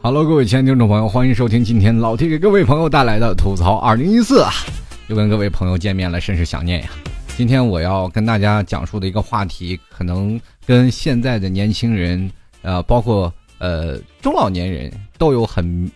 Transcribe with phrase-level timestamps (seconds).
[0.00, 4.50] Hello，各位亲爱的听众朋友，欢迎收听今天老 T 给各位朋友带来的吐槽二零一四啊！
[5.08, 6.88] 又跟各位朋友见面了，甚是想念呀。
[7.36, 12.30] 今天我要跟大家讲述的一个话题，可能跟现在的年轻人，
[12.62, 15.90] 呃，包括呃中老年人都有很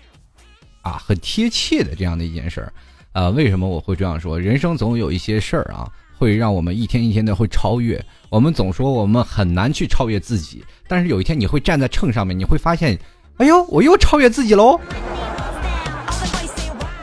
[0.82, 2.72] 啊很贴切的这样的一件事儿。
[3.12, 4.38] 呃，为什么我会这样说？
[4.40, 5.86] 人生总有一些事儿啊，
[6.16, 8.02] 会让我们一天一天的会超越。
[8.30, 12.98] 我们总说我们很难去超越自己，但是有一天你会站在秤上面，你会发现。
[13.38, 14.78] 哎呦，我又超越自己喽！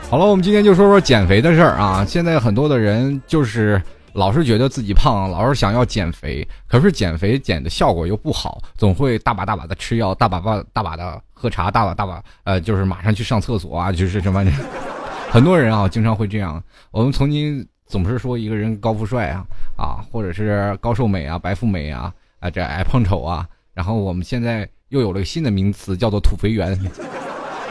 [0.08, 2.04] 好了，我们今天就说说减肥的事儿啊。
[2.04, 3.82] 现在很多的人就是
[4.12, 14.44] 老是觉得自己胖，老是想要减肥，可是减肥减的效果又不好，总会大把大把的吃药，大把把大把的喝茶，大把大把呃，就是马上去上厕所啊，就是什么？
[15.30, 16.62] 很多人啊，经常会这样。
[16.90, 19.44] 我们曾经总是说一个人高富帅啊
[19.76, 24.68] 啊，或者是高瘦美啊、白富美啊啊，这矮胖丑啊，然后我们现在。
[24.90, 26.76] 又有了个新的名词，叫做土肥圆。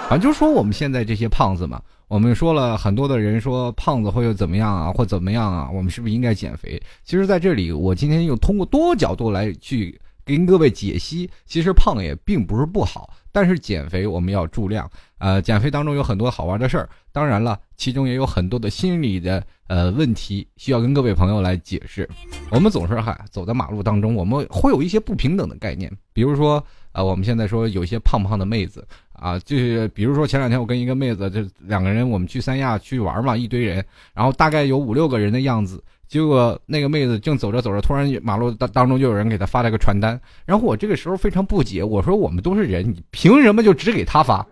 [0.10, 6.82] 反正就说我们现在这些胖子嘛，我们说了很多的人说胖子会又怎么样啊，或怎么样啊，我们是不是应该减肥？
[7.04, 14.90] 其实，在这里，我今天又通过多角度来去跟各位解析，其实胖也并不是不好，但是减肥我们要注量。
[15.20, 22.10] 呃，减肥当中有很多好玩的事儿，当然了，其中也有很多的心理的呃问题需要跟各位朋友来解释。
[22.50, 26.66] 我们总是哈走在马路当中，我们会有一些不平等的概念，比如说。
[26.92, 44.46] 啊，我们现在说有些胖胖的妹子啊，就是比如说前两天我跟一个妹子，就两个人我们去三亚去玩嘛，一堆人，然后大概有五六个人的样子，结果那个妹子正走着走着，突然马路当当中就有人给她发了个传单，然后我这个时候非常不解，我说我们都是人，你凭什么就只给她发？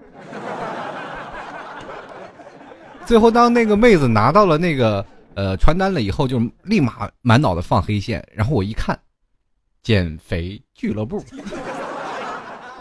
[3.05, 8.99] 最后当那个妹子拿到了那个呃传单了以后，就立马满脑子放黑线，然后我一看，
[9.81, 11.23] 减肥俱乐部。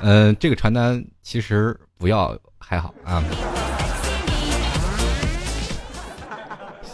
[0.01, 3.23] 嗯，这个传单其实不要还好啊。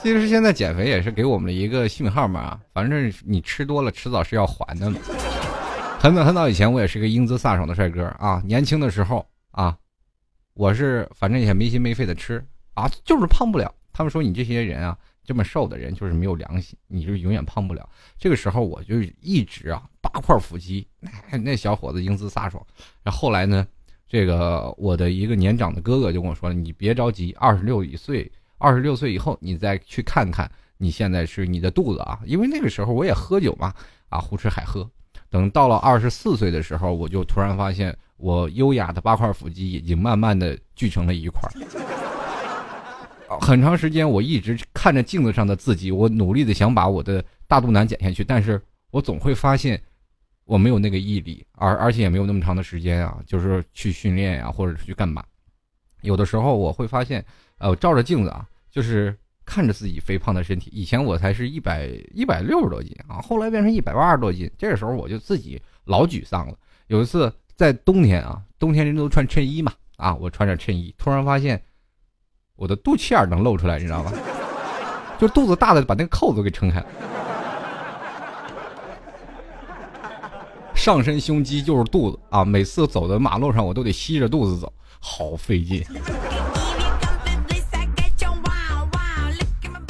[0.02, 4.98] 其实现在减肥也是给我们的一个信号嘛，反正你吃多了，迟早是要还的嘛。
[5.98, 9.76] 很早很早以前，我也是个英姿飒爽的帅哥啊，年轻的时候啊，
[10.54, 13.72] 我是反正也没心没肺的吃啊，就是胖不了。
[13.92, 14.96] 他们说你这些人啊。
[15.24, 17.88] 这么瘦的人就是没有良心，你就永远胖不了。
[18.18, 20.86] 这个时候我就一直啊八块腹肌，
[21.30, 22.64] 那那小伙子英姿飒爽。
[23.02, 23.66] 然后来呢，
[24.08, 33.72] 这个我的一个年长的哥哥就跟我说：“你别着急，二十六一岁，二十六岁以后你再去看看你现在是你的肚子啊，因为那个时候我也喝酒嘛，
[34.08, 34.88] 啊胡吃海喝。
[35.30, 41.48] 等到了二十四岁的时候，我就突然发现我优雅的八块腹肌已经慢慢的聚成了一块。”
[43.40, 48.60] 很长时间，我一直看着镜子上的自己，我努力的想把我的大肚腩减下去，但是
[48.90, 49.80] 我总会发现
[50.44, 55.24] 我没有那个毅力，而而且也没有那么长的时间啊，就是去训练呀，或者是去干嘛。
[56.02, 57.24] 有的时候我会发现，
[57.58, 60.70] 呃，照着镜子啊，就是看着自己肥胖的身体。
[60.72, 66.54] 以前我才是一百一百六十多斤啊，后来变成一百八十多斤，这个时候我就自己老沮丧了。
[66.88, 71.62] 有一次在冬天啊，冬天人都穿衬衣嘛，啊，我穿着衬衣，突然发现。
[72.62, 74.12] 我的肚脐眼能露出来，你知道吧？
[75.18, 76.86] 就肚子大的把那个扣子给撑开了。
[80.72, 82.44] 上身胸肌就是肚子啊！
[82.44, 85.84] 每次走在马路上，我都得吸着肚子走，好费劲。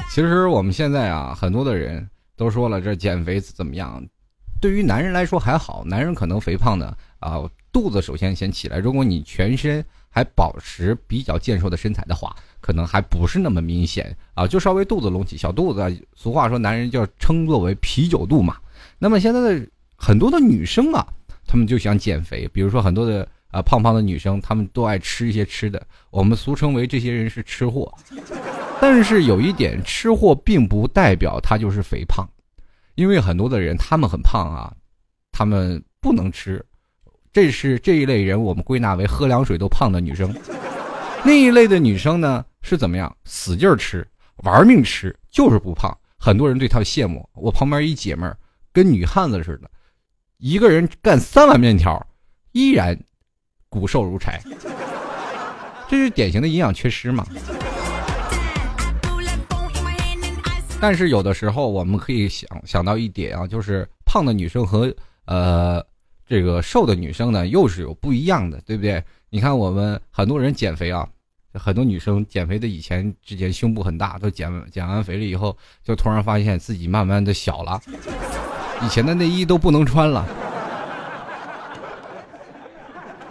[0.09, 4.03] 其实我们现在啊，很多的人都说了，这减肥怎么样？
[4.63, 7.39] 对于男人来说还好，男人可能肥胖的啊，
[7.71, 8.79] 肚子首先先起来。
[8.79, 12.35] 如果你全身还保持比较健硕的身材的话。
[12.63, 16.07] 可能还不是那么明显啊，就稍微肚子隆起，小肚子。
[16.15, 18.57] 俗话说，男人叫称作为啤酒肚嘛。
[18.99, 21.07] 那么现在的很多的女生啊，
[21.47, 27.93] 她们就想减肥，比如说很多的啊胖胖的女生，她们都爱吃一些吃的，我们俗称为这些人是吃货。
[28.81, 32.29] 但是有一点，吃货并不代表他就是肥胖，
[32.95, 34.73] 因为很多的人他们很胖啊，
[35.33, 36.65] 他们不能吃，
[37.33, 40.33] 这是这一类人，我们归纳为喝凉水都胖的女生。
[41.25, 42.45] 那一类的女生呢？
[42.63, 43.17] 是怎么样？
[43.25, 44.07] 使劲吃，
[44.45, 45.97] 玩命吃，就是不胖。
[46.19, 47.29] 很多人对她羡慕。
[47.35, 48.37] 我旁边一姐们儿，
[48.73, 49.71] 跟女汉子似的，
[50.39, 52.05] 一个人干三碗面条，
[52.53, 52.99] 依然
[53.69, 54.41] 骨瘦如柴。
[55.89, 57.27] 这是典型的营养缺失嘛？
[60.81, 64.93] 但是有的时候我们可以想想到一点啊，就是胖的女生和
[65.27, 65.85] 呃
[66.27, 69.03] 这个瘦的女生呢，又是有不一样的，对不对？
[69.35, 71.09] 你看我们很多人减肥啊，
[71.55, 77.81] 很多女生减肥的以前之前胸部很大，都减减完肥了以后，就突然发现自己慢慢的小了，
[78.83, 80.27] 以前的内衣都不能穿了。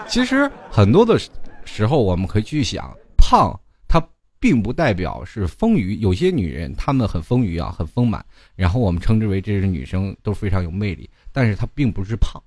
[0.07, 1.19] 其实很多的
[1.65, 3.55] 时候，我们可以去想，胖
[3.87, 4.03] 它
[4.39, 5.99] 并不代表是丰腴。
[5.99, 8.25] 有些女人她们很丰腴啊，很丰满，
[8.55, 12.41] 然后我们称之为这是女生都非常有魅力，但是她并不是胖。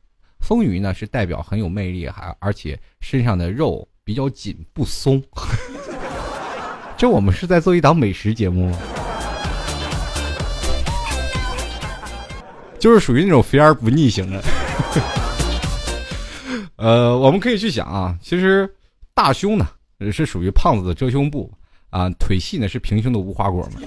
[0.44, 5.23] 丰腴呢是代表很有魅力，还而且身上的肉比较紧不松。
[6.99, 8.79] 这我们是在做一档美食节目吗？
[12.79, 14.44] 就是属于那种肥而不腻型的。
[16.76, 18.70] 呃，我们可以去想啊，其实
[19.14, 19.67] 大胸呢
[20.12, 21.50] 是属于胖子的遮胸布
[21.88, 23.81] 啊，腿细呢是平胸的无花果嘛。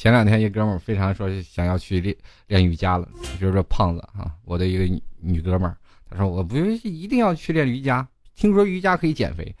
[0.00, 2.16] 前两天一哥们儿非常说想要去练
[2.46, 3.06] 练瑜伽了，
[3.38, 5.76] 就是说胖子啊，我的一个女女哥们儿，
[6.08, 9.54] 她说我不一定要去练瑜伽，听说瑜伽可以减肥，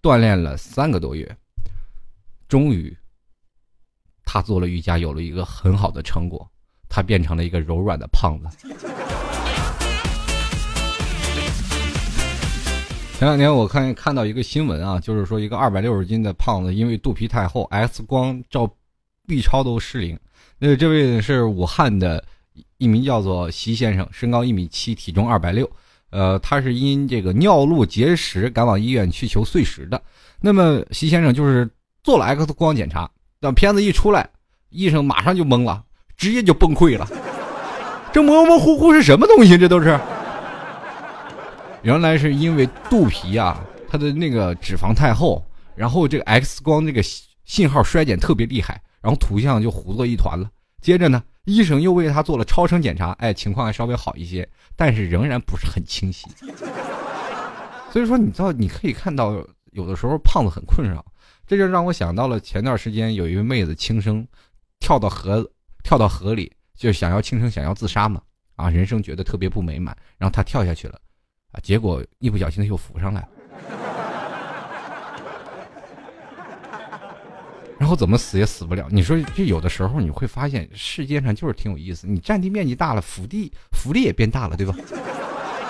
[0.00, 1.36] 锻炼了三个多月，
[2.46, 2.96] 终于，
[4.24, 6.48] 他做了瑜伽，有了一个很好的成果，
[6.88, 8.46] 他变成了一个柔软的胖子。
[13.18, 18.72] 前两天我看看到一个新闻啊，就是说一个二百六十斤的胖子因为肚皮太厚，X 光照。
[19.30, 20.18] B 超都失灵，
[20.58, 22.24] 那这位是武汉的
[22.78, 25.70] 一名叫做席先生，身高一米七，体重二百六，
[26.10, 30.02] 呃，他是因这个尿路结石赶往医院去求碎石的。
[30.40, 31.70] 那么席先生就是
[32.02, 34.28] 做了 X 光检查，等片子一出来，
[34.70, 35.80] 医生马上就懵了，
[36.16, 37.06] 直接就崩溃了。
[38.12, 39.56] 这模模糊糊是什么东西？
[39.56, 39.96] 这都是，
[41.82, 45.40] 原来是因为肚皮啊，它的那个脂肪太厚，
[45.76, 47.00] 然后这个 X 光这个
[47.44, 48.82] 信号衰减特别厉害。
[49.00, 50.50] 然后图像就糊作一团了。
[50.80, 56.26] 接着呢，医生又为他做了超声检查，哎，情况还稍微好一些，但是仍然不是很清晰。
[57.92, 61.04] 所以说，你知道，你可以看到，有的时候胖子很困扰，
[61.46, 64.26] 这就让我想到了前段时间有一位妹子轻生，
[64.78, 65.46] 跳到河，
[65.82, 68.22] 跳到河里，就想要轻生，想要自杀嘛，
[68.56, 70.98] 啊，人生觉得特别不美满，然后她跳下去了，
[71.52, 73.28] 啊，结果一不小心又浮上来了。
[77.90, 78.86] 后怎么死也死不了。
[78.90, 82.06] 你说这有的时候你会发现世界上就是挺有意思。
[82.06, 84.74] 你占地面积大了，福地福利也变大了，对吧？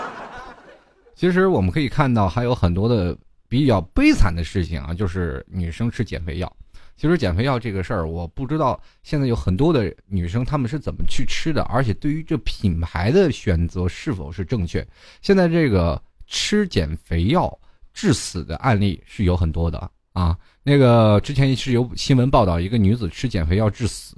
[1.16, 3.16] 其实我们可以看到还有很多的
[3.48, 6.56] 比较悲惨的事情啊，就是女生吃减肥药。
[6.96, 14.86] 其实减肥药这个事儿，我不知道现在有很多的女生她们是怎么去吃的，而且对于这品牌的选择是否是正确。
[15.22, 17.58] 现在这个吃减肥药
[17.94, 20.36] 致死的案例是有很多的啊。
[20.62, 24.16] 那个之前是有新闻报道，一个女子吃减肥药致死，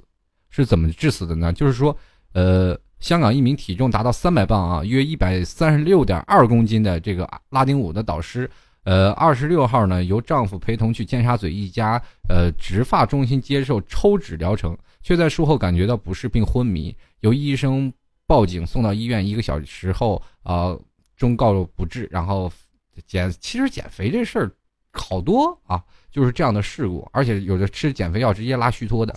[0.49, 1.51] 是怎么致死的呢？
[1.53, 1.95] 就是说，
[2.33, 8.49] 呃，香港一名体重达到三百磅啊，约一百三十六点二公斤的这个拉丁舞的导师，
[8.83, 17.91] 呃，二十六号呢，由丈夫陪同去尖沙咀一家呃植发中心接受抽脂疗程，却在术后感觉到不适并昏迷，由医生
[18.27, 20.75] 报警送到医院，一个小时后啊，
[21.15, 22.07] 终告不治。
[22.11, 22.51] 然后
[23.05, 24.51] 减，其实减肥这事儿
[24.93, 25.83] 好多啊。
[26.11, 29.15] 就是这样的事故，而且有的吃减肥药直接拉虚脱的，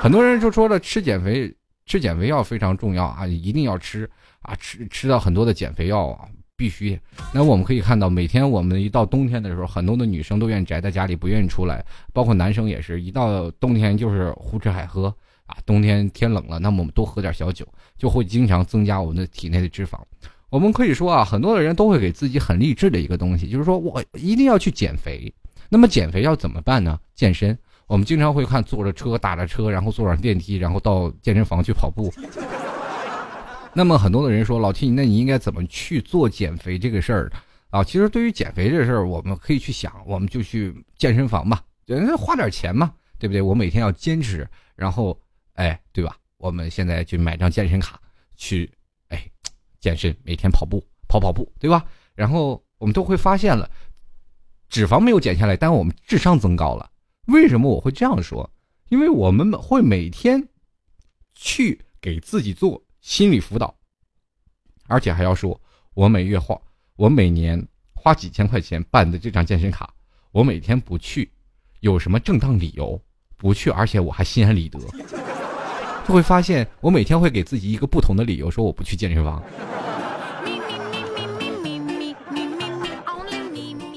[0.00, 1.52] 很多人就说了吃减肥
[1.86, 4.08] 吃减肥药非常重要啊，一定要吃
[4.42, 6.96] 啊，吃吃到很多的减肥药啊，必须。
[7.34, 15.12] 那我们可以看到，每天我们一到冬天的时候，很多的女生都愿意宅在家里，不愿意出来，包括男生也是一到冬天就是胡吃海喝
[15.46, 15.56] 啊。
[15.66, 17.66] 冬天天冷了，那么我们多喝点小酒，
[17.98, 19.98] 就会经常增加我们的体内的脂肪。
[20.52, 25.32] 我们可以说啊，很多的人都会给自己很励志的一个东西，就是说我一定要去减肥。
[25.70, 27.00] 那么减肥要怎么办呢？
[27.14, 32.12] 健身，我们经常会看坐着车、打着车，然后坐上电梯，然后到健身房去跑步。
[33.72, 37.32] 那么很多的人说，老 T，那你应该怎么去做减肥这个事儿
[37.70, 37.82] 啊？
[37.82, 43.40] 其实对于减肥这事儿，我们可以去想，我们就去健身房嘛，人花点钱嘛，对不对？
[43.40, 45.18] 我每天要坚持，然后，
[45.54, 46.14] 哎，对吧？
[46.36, 47.98] 我们现在就买张健身卡
[48.36, 48.70] 去，
[49.82, 51.84] 健身，每天跑步，跑跑步，对吧？
[52.14, 53.68] 然后我们都会发现了。
[54.70, 56.90] 脂肪没有减下来，但我们智商增高了。
[57.26, 58.48] 为什么我会这样说？
[58.88, 60.48] 因为我们会每天
[61.34, 63.74] 去给自己做心理辅导，
[64.86, 65.60] 而且还要说，
[65.94, 66.56] 我每月花，
[66.94, 69.92] 我每年花几千块钱办的这张健身卡，
[70.30, 71.30] 我每天不去，
[71.80, 73.00] 有什么正当理由
[73.36, 73.68] 不去？
[73.70, 74.78] 而且我还心安理得，
[76.06, 79.42] 就会发现我每天会给自己一个不同的理由，说我不去健身房。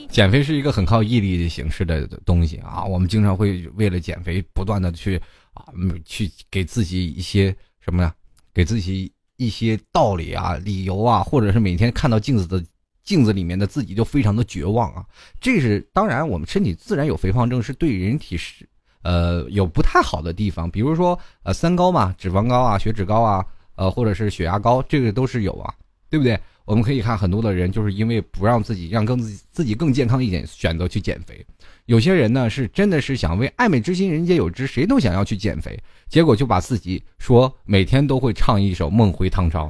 [0.09, 5.21] 减肥是一个很靠毅力的形式的东西啊，我们经常会为了减肥不断的去
[5.53, 5.65] 啊，
[6.05, 8.15] 去给自己一些什么呀？
[8.53, 12.63] 给自己一些道理啊、理由啊，或者是每天看到镜子的
[13.03, 15.05] 镜子里面的自己就非常的绝望啊。
[15.41, 18.65] 这是当然，我们身体自然有肥胖症，是对人体是
[19.05, 23.45] 呃有不太好的地方，比如说呃三高嘛，脂肪高啊、血脂高啊，
[23.75, 25.71] 呃或者是血压高，这个都是有啊，
[26.09, 26.39] 对不对？
[26.65, 31.45] 我们可以看很多的人就是因为不让自己让更自己自己更健康一点，选择去减肥。
[31.85, 39.67] 有些人呢是真的是想为爱美之心人皆有之，谁都想要去减肥，结果就把自己说每天都会唱一首《梦回唐朝》。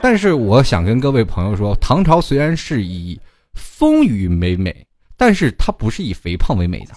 [0.00, 3.18] 但是我想跟各位朋友说，唐朝虽然是以
[3.54, 4.86] 风雨美美，
[5.16, 6.94] 但是它不是以肥胖为美的。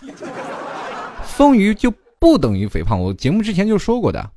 [1.23, 4.29] 丰腴就不等于肥胖，我节目之前就说过的。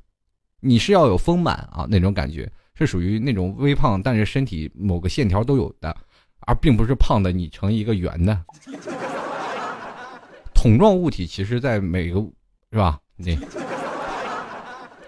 [0.61, 5.93] 你是要有丰满啊那种感觉，是属于那种微胖，但是身体某个线条都有的，
[6.41, 8.41] 而并不是胖的你成一个圆的。
[10.53, 12.21] 桶状物体其实，在每个
[12.71, 12.97] 是吧？
[13.17, 13.37] 你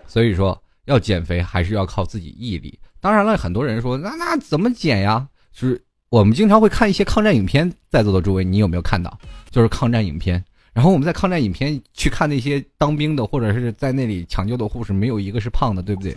[0.05, 2.77] 所以说要减肥还是要靠自己毅力。
[2.99, 5.25] 当然了，很多人说那那怎么减呀？
[5.53, 5.81] 就是
[6.15, 9.19] 我们经常会看一些抗战影片，在座的诸位，你有没有看到？
[9.51, 10.41] 就是抗战影片。
[10.71, 16.15] 然后我们在抗战影片去看那些当兵的或者是在那里抢救的护士，没有一个是胖的，对不对？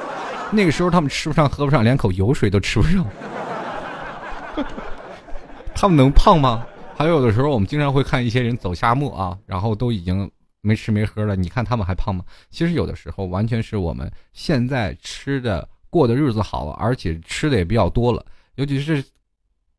[0.50, 3.06] 那个时候他们吃不上喝不上，连口油水都吃不上，
[5.74, 6.66] 他们能胖吗？
[6.96, 10.30] 还有的时候我们经常会看一些人走沙漠啊，然后都已经
[10.62, 12.24] 没吃没喝了，你看他们还胖吗？
[12.50, 18.24] 其实有的时候完全是我们现在吃的过的日子好了，而且吃的也比较多了，
[18.54, 19.04] 尤其是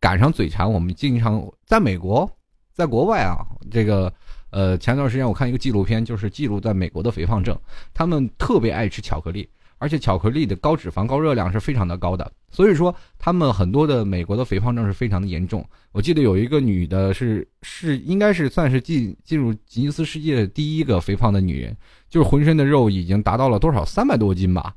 [0.05, 2.29] 赶上嘴馋，我们经常在美国。
[2.75, 4.13] 在国外啊，这个，
[4.51, 7.57] 呃，前段时间我看一个纪录片，就是记录在美国的肥胖症，
[7.91, 15.67] 他们特别爱吃巧克力，而且巧克力的高脂肪、高热量是非常的高的，所以说他们很多的美国的肥胖症是非常的严重。
[15.91, 21.75] 我记得有一个女的，是是应该是算是进进入吉尼斯世界的第一个肥胖的女人，
[22.11, 24.75] 就是浑身的肉已经达到了多少三百多斤吧，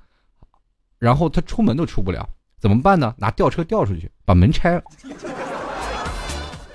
[0.98, 2.26] 然后她出门都出不了，
[2.60, 3.14] 怎么办呢？
[3.18, 4.82] 拿吊车吊出去，把门拆了。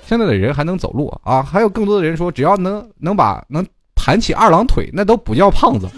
[0.06, 1.42] 现在的人还能走路啊？
[1.42, 5.88] 还有更多的人说，只要能能把能盘起二郎腿，那都不叫胖子。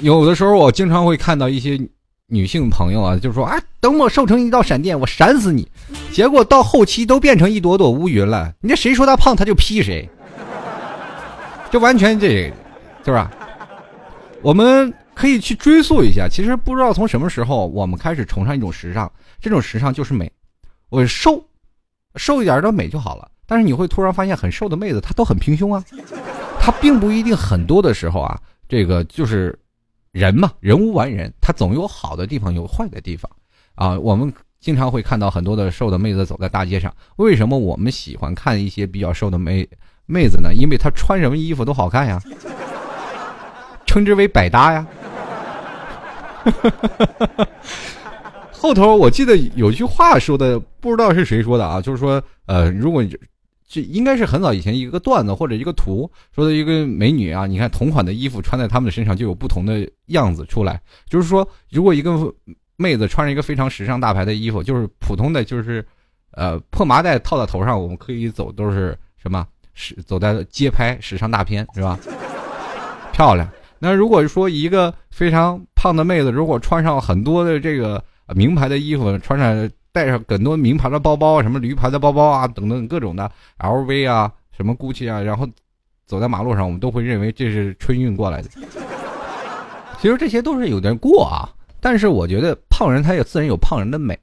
[0.00, 1.78] 有的时候我经常会看到一些
[2.26, 5.70] 女性朋友啊，就说啊，等我瘦成一道闪电，我闪死你。
[6.10, 8.52] 结果到后期都变成一朵朵乌云了。
[8.60, 10.08] 你这谁说他胖，他就劈谁。
[11.70, 12.52] 这完全这，
[13.04, 13.30] 是吧？
[14.42, 20.30] 我们可以去追溯一下，其实不知道从什么时候我们开始崇尚一种时尚，这种时尚就是美。
[20.88, 21.44] 我瘦，
[22.16, 23.30] 瘦一点的美就好了。
[23.46, 25.84] 但是你会突然发现，很瘦的妹子她都很平胸啊。
[26.60, 29.58] 她并不一定很多的时候啊，这个就是
[30.12, 33.30] 人嘛，人无完人，她总有好的地方，有坏的地方
[33.74, 33.98] 啊。
[33.98, 36.94] 我们经常会看到很多的瘦的妹子走在大街上。
[37.16, 39.68] 为什么我们喜欢看一些比较瘦的妹
[40.06, 40.54] 妹子呢？
[40.54, 42.22] 因为她穿什么衣服都好看呀，
[43.92, 44.86] 称之为百搭呀。
[48.50, 53.04] 后头我记得有句话说的，不知道是谁说的啊，就是说，呃，如果
[53.68, 62.32] 这应该是很早以前一个段子或者一个图说的一个美女啊，你看同款的衣服穿在她们的身上就有不同的样子出来，就是说，如果一个
[62.76, 65.86] 妹子穿着一个非常时尚大牌的衣服，就是普通的就是，
[66.30, 71.98] 呃，破麻袋套在头上，我们可以走都是什么时走在街拍时尚大片是吧？
[73.12, 73.46] 漂亮。
[73.82, 78.02] 那如果说一个非常胖的妹子，如果穿上很多的这个。
[78.34, 85.46] 名牌的衣服穿上，带上很多名牌的包包，什么驴牌的包包啊，等等各种的 LV 啊，什么 GUCCI 啊，然后
[86.06, 88.48] 走在马路上，我们都会认为这是春运过来的。
[90.00, 91.44] 其实这些都是有点过啊，
[91.78, 94.18] 但是我觉得胖人他也自然有胖人的美。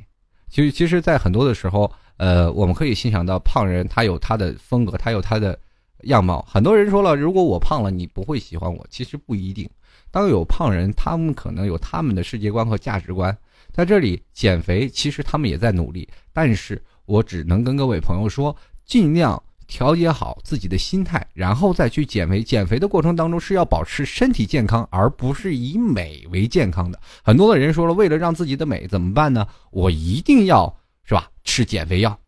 [0.47, 5.59] 其实，其实，在很多的时候，呃，我们可以欣赏到胖人他有他的风格，他有他的
[6.03, 6.45] 样貌。
[6.49, 8.85] 很多人说了，如果我胖了，你不会喜欢我。
[8.89, 9.69] 其实不一定，
[10.11, 13.37] 当有胖人，他们可能有他们的世界观和价值观。
[13.71, 22.41] 在这里减肥，其实他们也在努力，但是我只能跟各位朋友说，尽量调节好自己的心态，然后再去减肥。
[22.41, 26.99] 减肥的过程当中是要保持身体健康，而不是以美为健康的。
[27.21, 29.47] 很多的人说了，为了让自己的美怎么办呢？
[29.69, 32.19] 我一定要是吧，吃减肥药，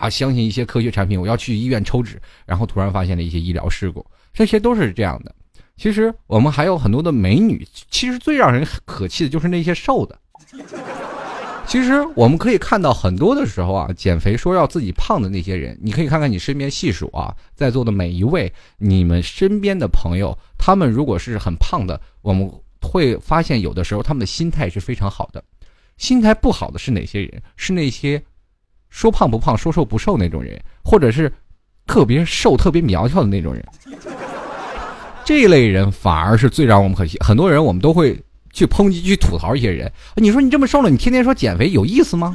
[0.00, 5.34] 啊，相信一些科学产品，我要去医院抽脂，然后突然发现了一些医疗事故，这些都是这样的。
[5.76, 10.18] 其实我们还有很多的美女，其实最让人可气的就是那些瘦的。
[11.66, 22.50] 其实我们可以看到很多的时候啊，减肥说要自己胖的那些人，你可以看看你身边细数啊，在座的每一位，你们身边的朋友，他们如果是很胖的，我们
[22.80, 25.44] 会发现有的时候他们的心态是非常好的。
[25.98, 27.42] 心态不好的是哪些人？
[27.56, 28.22] 是那些
[28.90, 31.32] 说胖不胖、说瘦不瘦那种人，或者是
[31.86, 33.64] 特别瘦、特别苗条的那种人。
[35.24, 37.18] 这类人反而是最让我们可惜。
[37.20, 38.18] 很多人我们都会
[38.52, 39.90] 去抨击、去吐槽一些人。
[40.16, 42.34] 你说你这么瘦了，你天天说减肥有意思吗？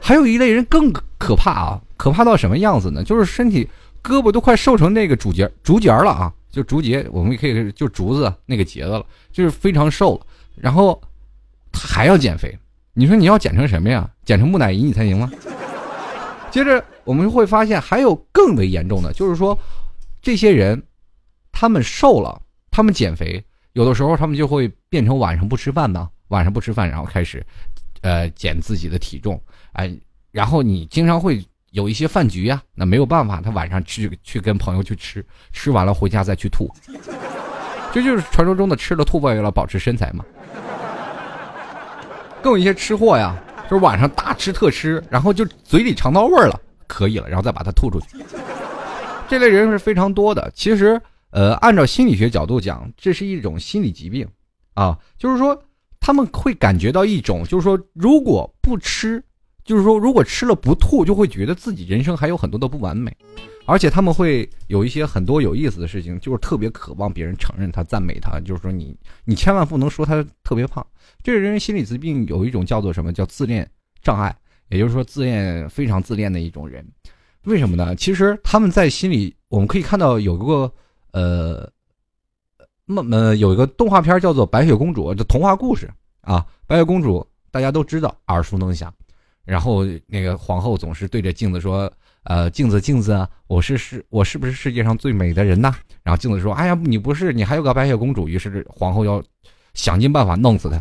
[0.00, 1.80] 还有一类人更可怕啊！
[1.96, 3.04] 可怕到什么样子呢？
[3.04, 3.68] 就是身体
[4.02, 6.32] 胳膊都快瘦成那个竹节竹节了啊！
[6.50, 10.26] 就竹节，我们可以就竹子那个节子了，就是非常瘦了。
[10.56, 11.00] 然后
[11.70, 12.58] 他还要减肥，
[12.92, 14.10] 你说你要减成什么呀？
[14.24, 15.30] 减成木乃伊你才行吗？
[16.50, 19.58] 接着我们会发现还有更为严重的，就是说
[20.20, 20.82] 这些人
[21.50, 27.44] 他们瘦了，他们减肥，有的时候他们就会变成晚上不吃饭呢，晚上不吃饭，然后开始
[28.02, 29.40] 呃减自己的体重。
[29.72, 29.90] 哎，
[30.30, 36.70] 然后你经常会有一些饭局呀，那没有办法，他晚上去去跟朋友去吃，吃完了回家再去吐，
[37.92, 40.22] 这就是传说中的吃了吐为了保持身材嘛。
[42.42, 43.36] 更有一些吃货呀，
[43.72, 48.06] 就是晚上大吃特吃，然后就嘴里尝到味儿了，可以了，然后再把它吐出去。
[49.26, 50.52] 这类人是非常多的。
[50.54, 51.00] 其实，
[51.30, 54.28] 呃，按照心理学角度讲，这是一种心理疾病
[54.74, 55.58] 啊，就是说
[56.00, 59.24] 他们会感觉到一种，就是说如果不吃。
[59.64, 63.16] 就是说，如果吃了不吐，就会觉得自己人生还有很多的不完美，
[63.64, 68.40] 而且他们会有一些很多有意思的事情，就是特别渴望别人承认他、赞美他。
[68.40, 70.84] 就是说，你你千万不能说他特别胖。
[71.22, 73.68] 这个人心理疾病有一种叫做什么叫自恋
[74.02, 74.36] 障碍，
[74.68, 76.84] 也就是说自恋非常自恋的一种人。
[77.44, 77.94] 为什么呢？
[77.94, 80.72] 其实他们在心里，我们可以看到有一个
[81.12, 81.70] 呃，
[82.84, 85.88] 那么有一个动画片叫做《白雪公主》的童话故事
[86.22, 88.92] 啊，白雪公主大家都知道，耳熟能详。
[89.44, 91.92] 然后那个皇后总是对着镜子说
[92.24, 99.22] ：“呃，镜子镜子，我是是，我是不是世界上最美的人呢？”然后镜子说：“哎呀，你不是，你还有个白雪公主。”于是皇后要
[99.74, 100.78] 想尽办法弄死她，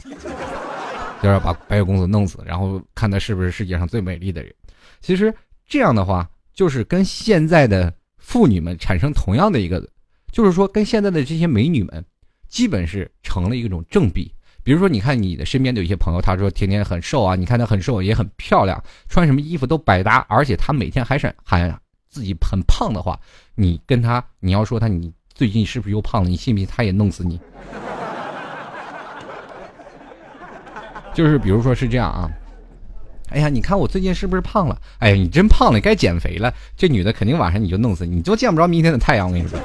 [1.22, 4.54] 就要把白雪公主弄死，然后看她是不是世界上最美丽的人。
[5.00, 5.34] 其实
[5.68, 9.84] 这样的话，就是跟现在的妇女们产生同样的一个，
[10.32, 12.04] 就是说跟现在的这些美女们，
[12.48, 14.32] 基本是成了一种正比。
[14.64, 23.20] 比如说，你看你的身边的有些朋友，他说天天很瘦啊，你看他很瘦也很漂亮，穿什么衣服都百搭，而且他每天还是喊自己很胖的话，
[23.56, 26.30] 你跟他你要说他你最近是不是又胖了？
[26.30, 27.40] 你信不信他也弄死你？
[31.14, 32.30] 就是比如说是这样啊，
[33.30, 34.80] 哎呀，你看我最近是不是胖了？
[35.00, 36.54] 哎呀，你真胖了，该减肥了。
[36.78, 39.28] 这女的肯定晚上你就弄死你，你都见不着明天的太阳。
[39.28, 39.60] 我跟你说。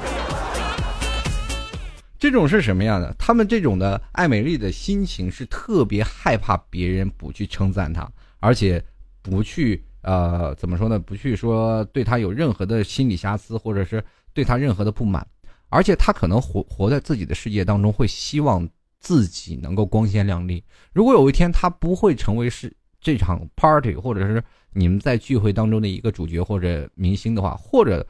[2.19, 3.13] 这种是什么样的？
[3.19, 8.83] 他们这种的爱美丽的心情是特别害怕别人不去称赞他，而且
[9.21, 10.97] 不去呃怎么说呢？
[10.97, 14.03] 不去说对他有任何的心理瑕疵，或者是
[14.33, 15.25] 对他任何的不满，
[15.69, 18.67] 而且他可能活活在自己的世界当中，会希望
[18.99, 20.63] 自己能够光鲜亮丽。
[20.93, 28.05] 如果有一天他不会成为是这场 party 或者是你们在聚会当中的一个主角或者明星的话，或者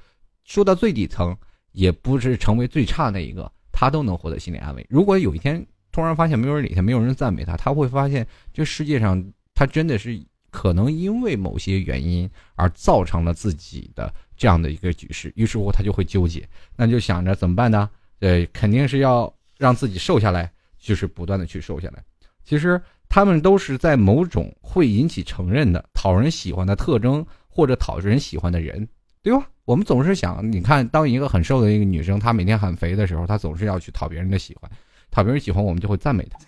[0.46, 1.36] 说到最底层，
[1.74, 3.52] 也不是成为最差那一个。
[3.80, 4.84] 他都能获得心理安慰。
[4.90, 15.32] 如果有一天突然发现没有人理他，没有人赞美他，他会发现这世界上他真的是可能因为某些原因而造成了自己的这样的一个局势。
[15.36, 16.44] 于是乎，他就会纠结，
[16.76, 17.88] 那就想着怎么办呢？
[18.20, 22.04] 呃，肯定是要让自己瘦下来，就是不断的去瘦下来。
[22.44, 28.88] 其实他们都是在某种会引起承认的、讨人喜欢的特征或者讨人喜欢的人，
[29.28, 29.46] 对吧？
[29.66, 34.72] 我们总是想，你看，当一个很瘦的一个女生，她每天很肥的时候，她总是要去讨别人的喜欢，
[35.12, 36.40] 讨别人喜欢，我们就会赞美她。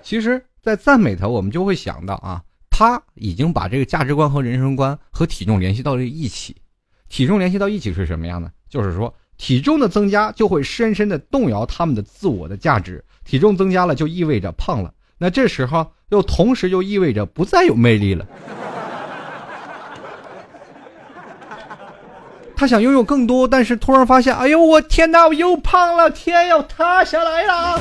[0.00, 6.54] 其实，在赞美她，我们就会想到啊，她已经把这个价值观和人生观和体重联系到了一起。
[7.08, 8.48] 体重联系到一起是什么样呢？
[8.68, 13.04] 就是说，体重的增加就会深深的动摇他们的自我的价值。
[13.24, 14.94] 体重增加了，就意味着胖了。
[15.18, 18.24] 那这时候又同时就意味着不再有魅力了。
[22.56, 27.80] 他想拥有更多，但是突然发现，哎呦，我天哪，我又胖了，天要塌下来了。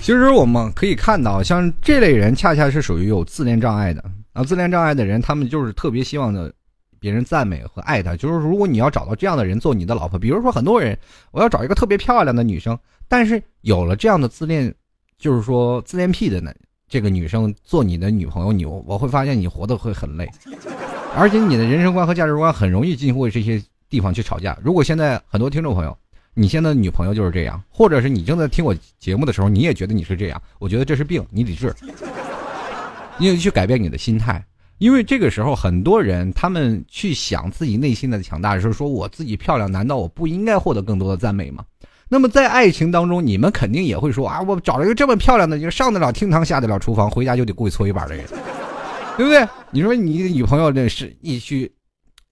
[0.00, 4.04] 其实我们可以看到，像这类人，恰恰是属于有自恋障碍的。
[4.34, 6.52] 啊，自恋障碍的人，他们就是特别希望的
[7.00, 8.14] 别人赞美和爱他。
[8.14, 10.96] 就是如果你要找到这样的人做你的老婆，比如说很多人，
[11.30, 14.72] 我要找一个特别漂亮的女生，但是有了这样的自恋，
[15.18, 16.52] 就是说自恋癖的呢。
[16.94, 20.30] 这个女生做你的女朋友，你我会发现你活得会很累，
[21.18, 24.56] 而且你的人生观和价值观很容易进入这些地方去吵架。
[24.62, 25.98] 如果现在很多听众朋友，
[26.34, 31.74] 你现在的女朋友就是这样，或者是你正在听我节目的时候，你也觉得你是这样，我觉得这是病，你得治，
[33.18, 34.40] 你得去改变你的心态，
[34.78, 41.64] 因为这个时候很多人他们去想自己内心的强大，是说我自己漂亮，难道我不应该获得更多的赞美吗？
[42.08, 48.24] 那么在爱情当中，你们肯定也会说啊，我找了一个这么漂亮的，就上得了厅堂，下得了厨房，回家就得跪搓衣板的人，
[49.16, 49.46] 对不对？
[49.70, 51.72] 你说你女朋友那是一去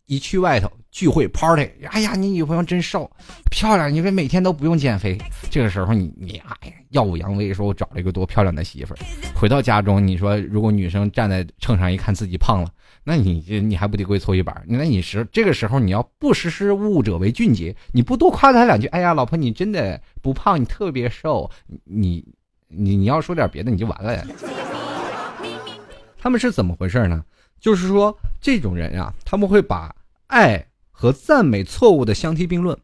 [0.07, 3.11] 一去外头聚会 party，哎呀，你女朋友真瘦，
[3.51, 5.19] 漂亮，你说每天都不用减肥。
[5.51, 8.99] 这个时候你你哎呀耀武扬威，说我找了一个多漂亮的媳妇儿。
[9.35, 12.69] 回到家中，你说如果女生站在秤上一看自己胖了，
[13.05, 14.65] 那你你还不得跪搓衣板？
[14.67, 21.51] 那你时这个时候你要不识时务者为俊杰，你不多夸他两句，哎呀，老婆你真的不胖，你特别瘦，
[21.85, 22.25] 你
[22.69, 24.25] 你你要说点别的你就完了呀。
[26.17, 27.25] 他们是怎么回事呢？
[27.61, 29.95] 就是说，这种人啊，他们会把
[30.29, 32.77] 爱和赞美错误的相提并论。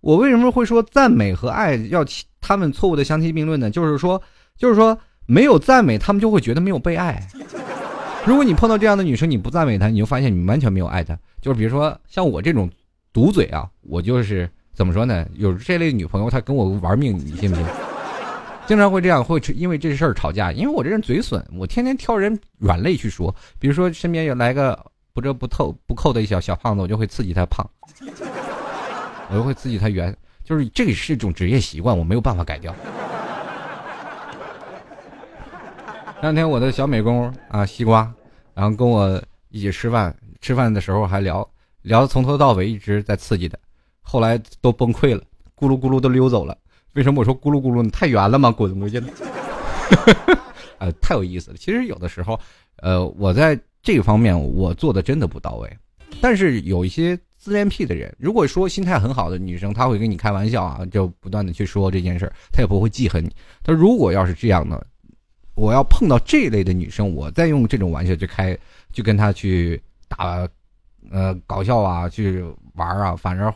[0.00, 2.04] 我为什么会说赞美和爱要
[2.40, 3.68] 他们错误的相提并论呢？
[3.68, 4.22] 就是说，
[4.56, 7.28] 就是说，没有赞美，他们就会觉得没有被爱。
[8.26, 11.16] 如果你碰到这样的女生，你不赞美她，你就发现你完全没有爱她。
[11.40, 12.68] 就是比如说，像我这种
[13.12, 15.24] 毒嘴啊，我就是怎么说呢？
[15.34, 17.64] 有这类女朋友，她跟我玩命，你信不信？
[18.66, 20.50] 经常会这样，会因为这事儿吵架。
[20.50, 23.32] 因为我这人嘴损，我天天挑人软肋去说。
[23.60, 24.76] 比如说身边有来个
[25.14, 27.64] 不折不透不扣的一小小胖子，我就会刺激他胖，
[29.30, 30.12] 我就会刺激他圆。
[30.42, 32.74] 就是这个是一种职业习惯，我没有办法改掉。
[36.22, 38.12] 那天我的小美工啊，西瓜，
[38.54, 41.48] 然后跟我一起吃饭，吃饭的时候还聊
[41.82, 43.56] 聊从头到尾一直在刺激他，
[44.00, 45.22] 后来都崩溃了，
[45.56, 46.56] 咕噜咕噜都溜走了。
[46.94, 47.82] 为什么我说咕噜咕噜？
[47.82, 48.50] 你太圆了吗？
[48.50, 49.00] 滚回去！
[50.78, 51.56] 呃， 太有意思了。
[51.58, 52.40] 其实有的时候，
[52.76, 55.70] 呃，我在这个方面我做的真的不到位。
[56.20, 63.30] 但是有一些自恋癖的人，如果说心态很好的女生，她会跟你开玩笑啊，就不断的去说这件事儿，她也不会记恨你。
[63.62, 64.84] 她如果要是这样的，
[65.56, 68.56] 我要碰到这类的女生，我再用这种玩笑去开，
[68.92, 70.46] 去跟她去打，
[71.10, 73.52] 呃，搞笑啊，去玩啊，反而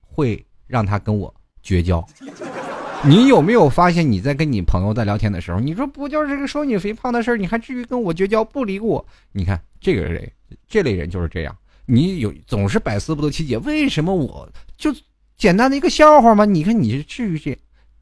[0.00, 2.04] 会让她跟我绝交。
[3.06, 9.06] 你有没有发现，你在跟你朋友在聊天的时候，你说不就是个说你肥胖的事儿，你还至于跟我绝交不理我？
[9.30, 10.28] 你看这个人，
[10.66, 11.56] 这类人就是这样。
[11.86, 14.92] 你有总是百思不得其解，为什么我就
[15.36, 16.44] 简单的一个笑话吗？
[16.44, 17.56] 你看你至于这，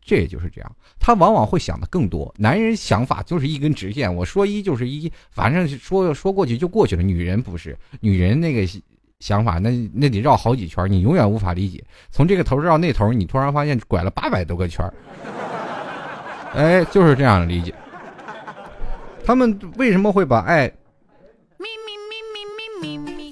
[0.05, 0.77] 这也就是这样。
[0.99, 2.35] 他往往会想的更多。
[2.37, 7.03] 男人想法就是一根直线，我说一就是一，反正说说过去就过去了。
[7.03, 8.69] 女人不是，女人那个。
[9.21, 11.81] 想法那那得绕好几圈，你永远无法理解。
[12.11, 14.85] 从这个头绕那头，你突然发现拐了八百多个圈
[16.55, 17.73] 哎，就是这样的理解。
[19.25, 20.69] 他们为什么会把爱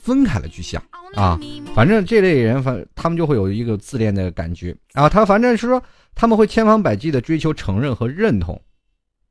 [0.04, 0.80] 分开了去想
[1.16, 1.36] 啊？
[1.74, 5.08] 反正这类人，反他们就会有一个自恋的感觉啊。
[5.08, 5.82] 他反正是说，
[6.14, 8.60] 他们会千方百计的追求承认和认同。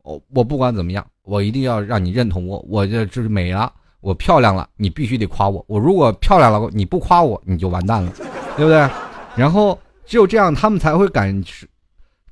[0.04, 3.72] 哦，我不管怎么样，我一定要让你认同我，我这就是美了。
[4.02, 5.64] 我漂亮了，你必须得夸我。
[5.68, 8.12] 我如果漂亮了，你不夸我，你就完蛋了，
[8.56, 8.90] 对不对？
[9.36, 11.44] 然后只有这样，他们才会感，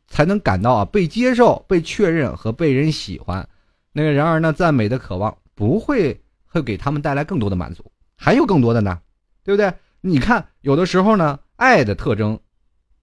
[0.08, 3.48] 才能感到啊被接受、被确认和被人喜欢。
[3.92, 7.84] 那个然而呢，赞美的渴望不会会给他们带来更多的满足，
[8.16, 8.98] 还有更多的呢，
[9.44, 9.72] 对不对？
[10.00, 12.40] 你看，有的时候呢，爱的特征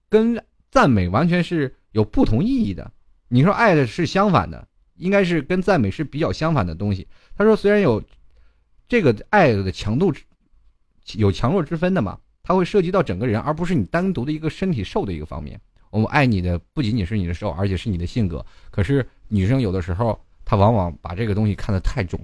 [0.08, 0.42] 跟
[0.74, 2.90] 赞美完全是有不同意义的。
[3.28, 7.06] 你说爱的是相反的，应该是跟赞美是比较相反的东西。
[7.38, 8.02] 他说，虽然有。
[8.86, 10.12] 这个爱的强度
[11.14, 12.18] 有强弱之分的嘛？
[12.42, 15.58] 它会涉及到整个人，而不是你单独的一个身体瘦的一个方面。
[15.88, 18.44] 我们爱你的不仅仅是你的瘦，而且是你的性格。
[18.70, 22.20] 可是女生有的时候，她往往把这个东西看得太重。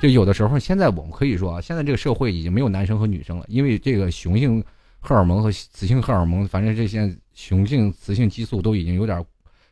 [0.00, 4.64] 就有的时候，现在我们可以说啊，现在这个社会已经没有男生和女生了，因为这个雄性
[5.08, 9.24] 荷尔蒙和雌性荷尔蒙，反正这些雄性、雌性激素都已经有点，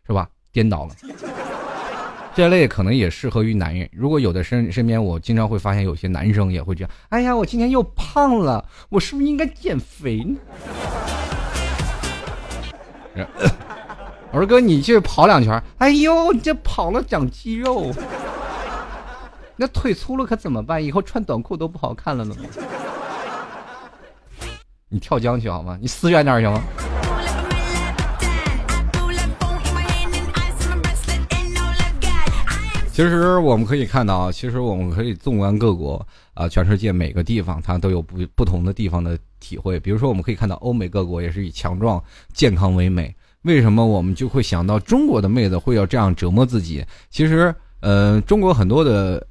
[0.07, 0.27] 是吧？
[0.51, 0.94] 颠倒了。
[2.35, 3.87] 这类可能也适合于男人。
[3.92, 6.90] 如果有的身身边，我经常会发现有些男生也会这样。
[7.11, 10.38] 哎呀，我今天又胖了，我是不是应该减肥呢？
[14.31, 15.62] 我说哥，你去跑两圈。
[15.77, 17.92] 哎呦，你这跑了长肌肉，
[19.57, 20.83] 那腿粗了可怎么办？
[20.83, 22.35] 以后穿短裤都不好看了呢。
[24.96, 25.76] 你跳江去好吗？
[25.78, 26.64] 你死远点行吗？
[32.90, 39.78] 其实我们可以看到啊，其实我们可以纵观各国啊，全世界每个地方，它都有不不同的地方的体会。
[39.78, 43.14] 比如说，我们可以看到欧美各国也是以强壮、健康为美。
[43.42, 46.82] 为什么我们就会想到中国的妹子会要这样折磨自己？
[47.11, 49.26] 其实，呃，中国很多的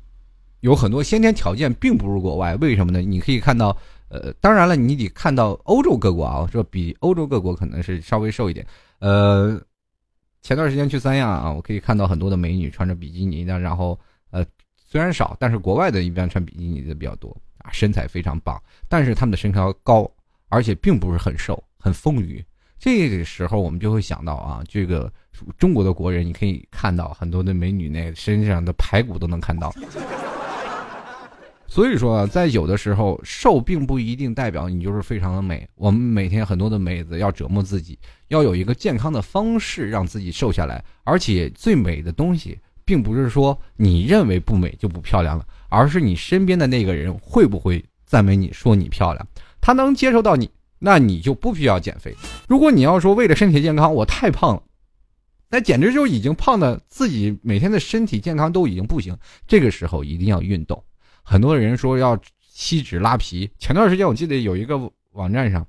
[0.59, 2.55] 有很多先天条件并不如国外。
[2.57, 3.01] 为什么呢？
[3.01, 3.75] 你可以看到，
[4.09, 8.65] 呃，当然了，你得看到欧洲各国啊，说比欧洲各国可能是稍微瘦一点，
[8.99, 9.61] 呃。
[10.41, 14.45] 前段时间去三亚啊，我可以看到很多的美女穿着比基尼的，然后呃，
[14.77, 20.07] 虽然少，但是国外的一般穿比基尼的比较多啊，身材非常棒，但是他们的身高高，
[20.49, 22.45] 而且并不是很瘦，很丰腴。
[22.77, 25.11] 这个时候我们就会想到啊，这个
[25.57, 29.73] 中国的国人，你可以看到很多的美女那身上的排骨都能看到。
[31.67, 35.67] 所以说，在有的时候，瘦并不一定代表你就是非常的美。
[35.75, 37.97] 我们每天很多的妹子要折磨自己，
[38.27, 40.83] 要有一个健康的方式让自己瘦下来。
[41.03, 49.27] 而且最美的东西，并不是说你认为不美就不漂亮了，而是你身边的那个人会不会赞美你说你漂亮，
[49.59, 50.49] 他能接受到你，
[50.79, 52.15] 那你就不需要减肥。
[52.47, 54.63] 如果你要说为了身体健康，我太胖了，
[55.49, 59.17] 那简直就已经胖的自己每天的身体健康都已经不行。
[59.47, 60.81] 这个时候一定要运动。
[61.25, 63.49] 很多人说要吸脂拉皮。
[63.57, 64.79] 前段时间我记得有一个
[65.13, 65.65] 网站上，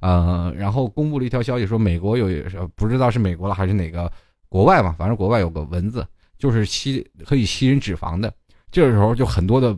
[0.00, 2.28] 呃，然后公布了一条消息，说美国有
[2.76, 4.12] 不知道是美国了还是哪个
[4.48, 6.06] 国外吧，反正国外有个蚊子，
[6.38, 8.32] 就是吸可以吸人脂肪的。
[8.70, 9.74] 这个时候就很多的，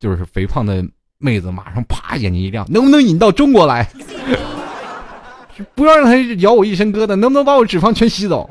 [0.00, 0.84] 就是肥胖的
[1.18, 3.88] 妹子马上啪眼睛一亮，能不能引到中国来？
[5.74, 8.50] 不要让他咬我一身疙瘩，能不能把我脂肪全吸走？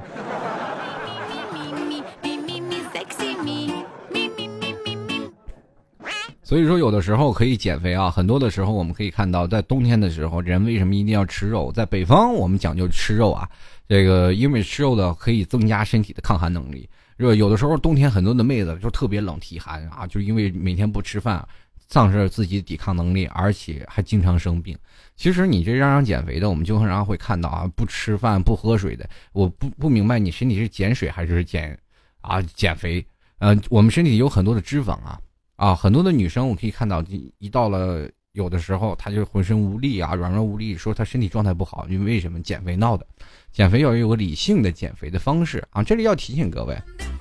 [6.52, 8.12] 所以说，有的时候可以减肥啊。
[8.12, 11.72] 很多的时候，我们可以看到，在冬天的时候，人为什么一定要吃肉？
[11.72, 13.50] 在北方，我们讲究吃肉啊。
[13.88, 16.90] 这个因为吃肉的可以增加身体的抗寒能力。
[17.16, 21.48] 热有的时候，冬天很多的妹子就特别冷体寒啊，就因为每天不吃饭，
[21.88, 24.78] 丧失了自己抵抗能力，而且还经常生病。
[25.16, 31.80] 其实你这让让减肥的，我们经常会看到啊，不吃饭不喝水的，我不不明白你身体是减水还是减
[32.20, 33.06] 啊减肥？
[33.40, 35.18] 呃，我们身体有很多的脂肪啊。
[35.62, 37.04] 啊，很多的女生我可以看到，
[37.38, 43.06] 一到了有的时候，她就浑身无力啊，软软无力，说她身体状态不好，因为为什么减肥闹的？
[43.52, 45.84] 减肥要有个理性的减肥的方式啊！
[45.84, 46.76] 这里要提醒各位，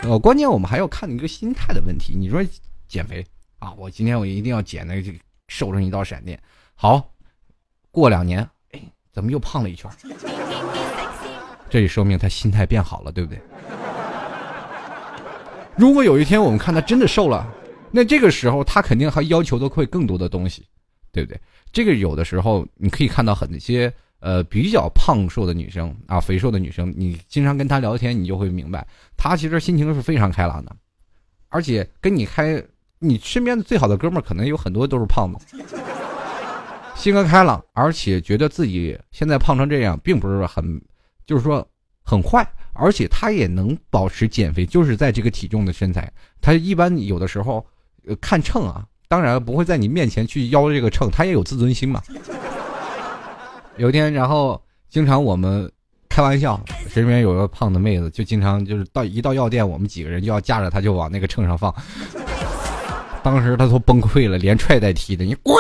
[0.04, 2.14] 呃，关键我们还要看一个心态的问题。
[2.16, 2.42] 你说
[2.88, 3.22] 减肥
[3.58, 5.12] 啊，我今天我一定要减那个
[5.48, 6.40] 瘦成一道闪电。
[6.74, 7.12] 好，
[7.90, 8.40] 过两年，
[8.72, 8.80] 哎，
[9.12, 9.90] 怎么又胖了一圈？
[11.68, 13.38] 这就说明他心态变好了，对不对？
[15.76, 17.46] 如果有一天我们看他真的瘦了。
[17.90, 20.64] 那这个时候，他肯定还要求的会更多的东西，
[21.12, 21.40] 对不对？
[21.72, 30.74] 这个有的时候你可以看到很些呃比较胖瘦的女生啊，肥瘦的女生，你经常跟她聊天，你就会明白，她其实心情是非常开朗的，
[31.48, 32.62] 而且跟你开，
[32.98, 35.56] 你身边的最好的哥们可能有很多都是胖子，
[36.94, 40.80] 性格开朗，而且觉得自己现在胖成这样，并不是很，
[41.26, 41.66] 就是说
[42.04, 42.48] 很坏。
[42.72, 47.66] 而且他也能保持减肥，就是在这个体重的身材，他一般有的时候。
[48.20, 52.02] 看秤啊，当然不会在你面前去邀这个秤，他也有自尊心嘛。
[53.76, 55.70] 有一天，然后经常我们
[56.08, 61.74] 开玩笑，身边有个胖的妹子，就经常就是到一到药店，我们几个人就要架着她，就往那个秤上放。
[63.22, 65.56] 当时她都崩溃了，连踹带踢的，你滚！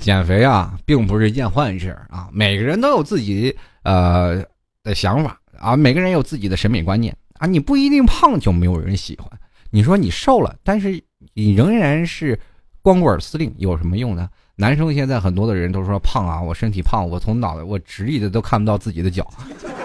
[0.00, 2.28] 减肥啊，并不是一件坏事啊。
[2.32, 4.42] 每个人都有自己呃
[4.82, 7.46] 的想法啊，每个人有自己的审美观念啊。
[7.46, 9.30] 你不一定胖就没有人喜欢。
[9.70, 11.00] 你说你瘦了，但是
[11.34, 12.38] 你仍然是
[12.82, 14.28] 光棍司令，有什么用呢？
[14.56, 19.30] 男生现在很多的人都说胖啊，我身体胖，我从脑袋我直立的都看不到自己的脚，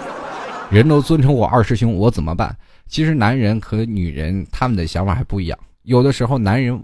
[0.71, 2.56] 人都尊称我二师兄，我怎么办？
[2.88, 6.84] 其实男人和女人他们的想法还不一样，有的时候男人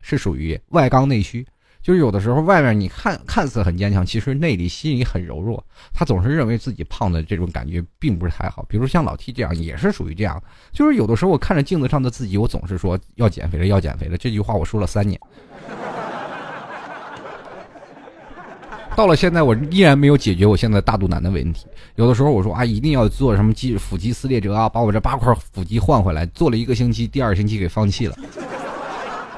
[0.00, 1.46] 是属于外刚内虚。
[1.82, 5.62] 就是有的时候，外面你看看似很坚强，其实内里心里很柔弱。
[5.92, 8.64] 他总是认为自己胖的这种感觉并不是太好。
[8.68, 10.40] 比如像老 T 这样，也是属于这样。
[10.72, 14.16] 就是有的时候，我看着镜子上的自己，我总是说要减肥了，要减肥了。
[14.16, 15.18] 这句话我说了三年，
[18.94, 21.66] 到了现在，我依然没有解决我现在大肚腩的问题。
[21.96, 26.24] 有的时候我说啊，一定要做什么肌腹肌撕裂折啊，把我这八块腹肌换回来。
[26.26, 28.16] 做了一个星期，第二星期给放弃了。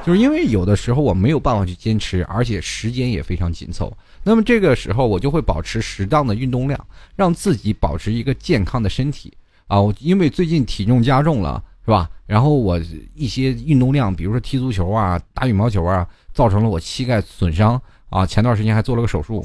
[0.05, 3.91] 就是因为有的时候我没有办法去坚持，而且时间也非常紧凑。
[4.23, 6.79] 那么这个时候我就会保持适当的运动量，
[7.17, 9.33] 让自己保持一个健康的身体
[9.67, 9.79] 啊。
[10.01, 12.09] 因为最近体重加重了，是吧？
[12.27, 12.79] 然后我
[13.15, 18.27] 一些运动量，比如说踢足球啊、打羽毛球啊，造成了我膝盖损伤啊。
[18.27, 19.43] 前段时间还做了个手术，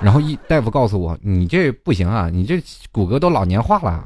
[0.00, 2.62] 然后一大夫告诉我，你这不行啊，你这
[2.92, 4.04] 骨骼都老年化了。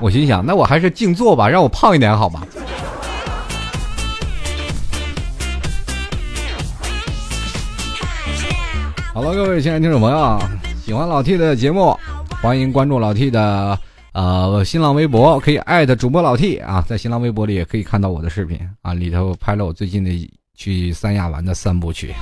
[0.00, 2.46] 我心想，那我还是静坐吧，让我胖一点好吧。
[9.12, 10.40] 好了，各位亲爱的听众朋友，
[10.84, 11.98] 喜欢老 T 的节目，
[12.40, 13.76] 欢迎关注老 T 的
[14.12, 22.14] 呃新浪微博，可以艾特主播老 T 啊，在新浪微博里也可以看到我的视频啊，里头拍了我最近的去三亚玩的三部曲。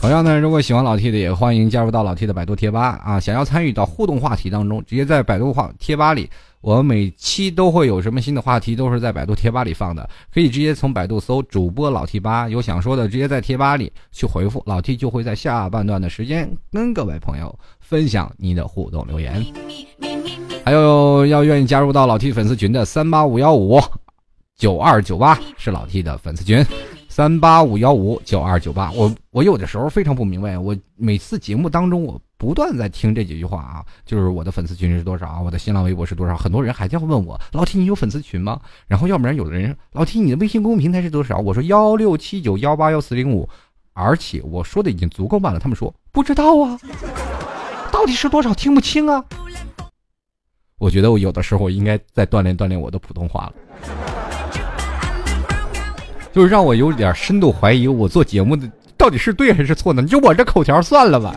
[0.00, 3.18] 同样呢，如果喜欢老 T 的，也欢迎加入到老 T 的百度贴吧啊！
[3.18, 6.30] 想要参与到互动话题当中，直接在百度话贴吧里，
[6.60, 19.44] 我们每期都会有什么新的话题，都是在百度贴吧里放的，可以直接从百度搜主播老 T 吧，有想说的，直接在贴吧里去回复，老 T 就会在下半段的时间跟各位朋友分享你的互动留言。
[20.64, 23.82] 还有要愿意加入到老 T 粉丝群的三八五幺五
[24.56, 26.64] 九二九八是老 T 的粉丝群。
[27.18, 38.60] 三八五幺五九二九八，我我有的时候非常不明白，我每次节目当中，我不断在听这几句话啊，就是我的粉丝群是多少，我的新浪微博是多少，很多人还在问我，老 T 你有粉丝群吗？
[38.86, 41.38] 然后要不然有的人，老 T 你的微信公众平台是多少？
[41.38, 43.48] 我说幺六七九幺八幺四零五，
[43.94, 46.78] 而且我说的已经足够慢了，他们说不知道啊，
[47.90, 49.24] 到底是多少听不清啊？
[50.78, 53.54] 我觉得我有的时候应该再锻炼锻炼我的普通话了。
[56.38, 60.04] 就是让我有点深度怀疑，我做节目的到底是对还是错呢？
[60.04, 61.34] 就我这口条算了吧。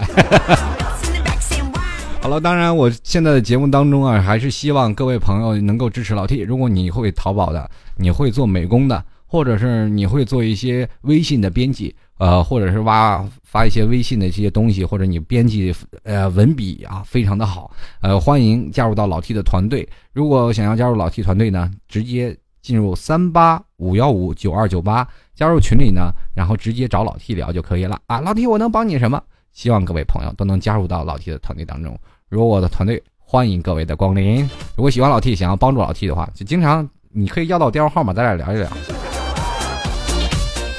[2.22, 6.42] 好了，当然我现在的节目当中啊，还是希望各位朋友能够支持老 T。
[6.42, 17.72] 如果你会淘宝的，你会做美工的，或者是你会做一些微信的编辑，呃，或者是挖发一些微信的这些东西，或者你编辑呃文笔啊非常的好，
[18.04, 19.90] 呃，欢迎加入到老 T 的团队。
[20.14, 22.38] 如果想要加入老 T 团队呢，直接。
[22.64, 28.22] 进入三八五幺五九二九八，加入群里呢，然后直接找老 T 聊就可以了啊！
[28.22, 29.20] 老 T，我能帮你什么？
[29.52, 31.98] 希望各位朋友都能加入到老 T 的团队当中。
[32.30, 34.42] 如果我的团队欢迎各位的光临。
[34.76, 38.70] 如果喜欢老 T，想要帮助老 T 的话，就经常你可以要到电话号码，咱俩聊一聊。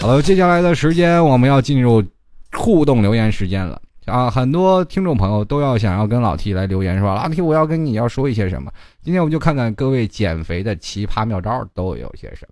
[0.01, 2.05] 好了，接下来的时间我们要进入
[2.53, 3.81] 互动留言时间了。
[4.05, 7.15] 啊，很多听众朋友都要想要跟老 T 来留言，是吧？
[7.15, 8.71] 老 T，我要跟你要说一些什么？
[9.01, 12.47] 今天我们就看看各位减肥的奇葩妙招都有些什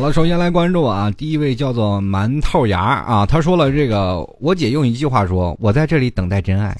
[0.00, 6.74] 好了，首先来关注啊，第一位叫做馒头牙啊，他说了这个，我姐用一句话说：“我在这里等待真爱。”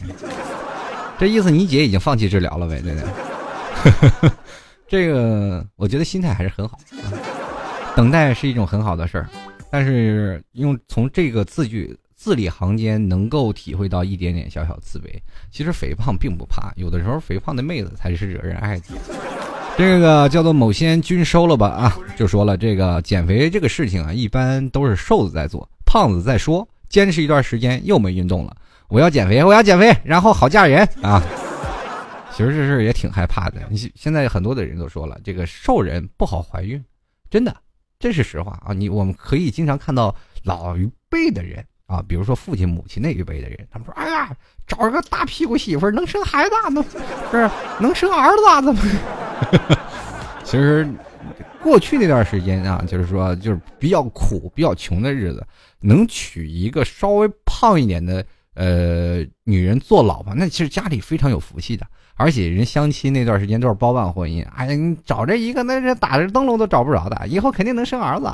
[1.20, 2.80] 这意思你姐已经放弃治疗了呗？
[2.80, 3.00] 对不
[4.22, 4.30] 对？
[4.88, 6.78] 这个我觉得心态还是很好。
[7.94, 9.28] 等待是一种很好的事儿，
[9.70, 15.02] 但是用从这个字句字里行间能够体会到一点点小小自卑。
[15.52, 18.84] 其实肥胖并不怕，有的时候肥胖的妹子才是惹人爱的。
[19.76, 26.66] 这个叫做某仙均收了吧啊，就说了这个减肥这个事情啊，一般都是瘦子在做，胖子在说。
[26.88, 28.56] 坚持一段时间又没运动了，
[28.88, 31.22] 我要减肥，我要减肥，然后好嫁人啊。
[32.34, 33.60] 其实这事也挺害怕的。
[33.70, 36.82] 你现在很多的人都说了，这个瘦人不好怀孕，
[37.30, 37.56] 真的。
[38.00, 38.72] 这是实话啊！
[38.72, 44.34] 你我们可以经常看到老一辈的人啊，比如说父亲、母亲那一辈的人，他们说：“哎呀，
[44.66, 46.82] 找一个大屁股媳妇能生孩子，能
[47.30, 48.80] 是能生儿子，怎么？”
[50.44, 50.88] 其实
[51.62, 55.46] 过去那段时间啊，就是说就是比较苦、比较穷的日子，
[55.80, 58.24] 能娶一个稍微胖一点的
[58.54, 61.86] 呃女人做老婆，那其实家里非常有福气的。
[62.16, 68.30] 而且人相亲那段时间都是包办婚姻，哎呀，你找这一个那是打着灯笼都找不着的， 以后肯定能生儿子，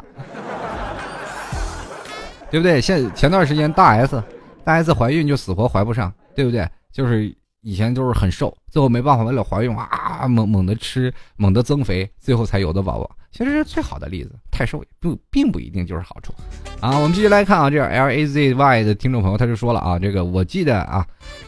[2.51, 2.81] 对不对？
[2.81, 4.21] 现前段时间大 S，
[4.65, 6.69] 大 S 怀孕就死活怀不上，对不对？
[6.91, 7.33] 就是
[7.67, 13.11] 以前都是很瘦，最后没办法为了怀孕啊猛猛的吃，猛的增肥，最后才有的宝宝。
[13.33, 16.33] 其实是最好的例子，太瘦也不并不一定就是好处
[16.81, 16.97] 啊。
[16.97, 21.05] 我们继续来看啊，这 L A Z Y 的听众朋友他就说了啊，这个我记得啊，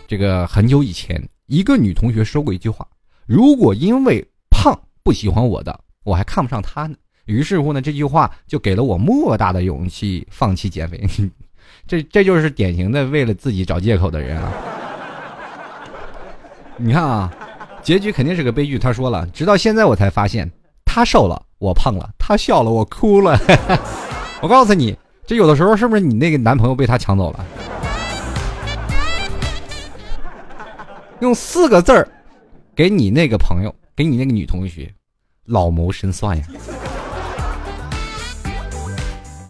[0.09, 1.23] 这个很久以前。
[1.47, 2.85] 一个女同学说过一句话
[3.25, 11.01] ：“如果因为胖不喜欢我的，我还看不上她呢。”于是乎呢，这句话就给了我莫大的勇气，放弃减肥。
[11.87, 14.53] 这这就是典型的为了自己找借口的人啊！
[16.81, 17.33] 你看啊，
[17.83, 18.79] 结局肯定是个悲剧。
[18.79, 20.49] 他说了：“直到现在我才发现，
[20.85, 23.37] 他瘦了，我胖了；他笑了，我哭了。
[24.41, 27.45] ”我告诉你，这有的时候是不是你那个男朋友被他抢走了？
[31.19, 32.09] 用四个字儿，
[32.77, 34.89] 给你那个朋友，给你那个女同学，
[35.47, 36.45] 老谋深算呀！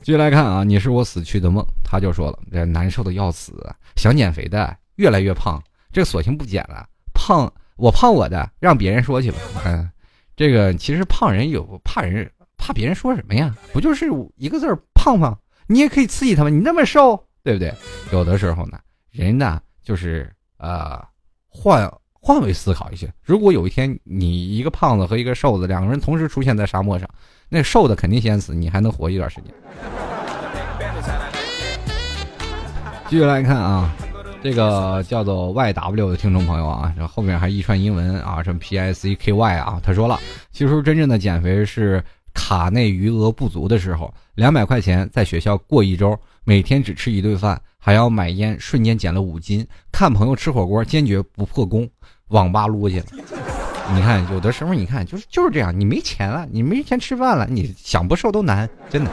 [0.01, 3.53] 继续来看啊，你是我死去的梦，他就说了，这难受的要死，
[3.97, 5.63] 想减肥的越来越胖，
[5.93, 6.87] 这索性不减了，
[7.29, 9.37] 胖我胖我的，让别人说去吧。
[9.67, 9.91] 嗯，
[10.35, 13.55] 这个其实胖人有怕人怕别人说什么呀？
[13.71, 14.07] 不就是
[14.37, 15.39] 一个字儿胖胖？
[15.67, 17.71] 你也可以刺激他们，你那么瘦，对不对？
[18.13, 18.79] 有的时候呢，
[19.11, 20.99] 人呢就是呃。
[21.51, 27.09] 换换位思考一些，如果有一天你一个胖子和一个瘦子两个人同时出现在沙漠上，
[27.49, 29.53] 那瘦的肯定先死，你还能活一段时间。
[33.09, 33.91] 继续来看啊，
[34.43, 40.19] 这个叫做 Y W 的听众朋友啊，这后面还一串英文啊，什么 P I C K Y 啊，他说了，
[40.53, 49.67] 其实真正的减肥是卡内余额不足的时候，两百块钱在学校过一周，每天只吃一顿饭，还要买烟，瞬间减了五斤。
[49.91, 51.89] 看朋友吃火锅，坚决不破功，
[52.29, 53.07] 网吧撸去了。
[53.93, 59.11] 你看，有的时候你看就是就是这样，你没钱了，你没钱吃饭了，你想不瘦都难，真的。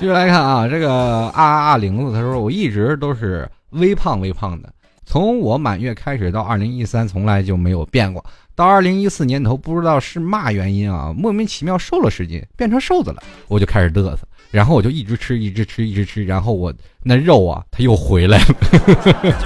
[0.00, 4.72] 继续来看啊，这个啊啊啊玲子他说，我一直都是微胖微胖的，
[5.04, 8.24] 从我满月开始到二零一三，从来就没有变过。
[8.54, 14.20] 到二零一四年头，不知道是嘛原因啊，莫名其妙瘦了十斤，变成瘦子了，我就开始嘚瑟，
[14.50, 16.72] 然后我就一直吃，一直吃，一直吃，然后我
[17.02, 18.54] 那肉啊，它又回来了。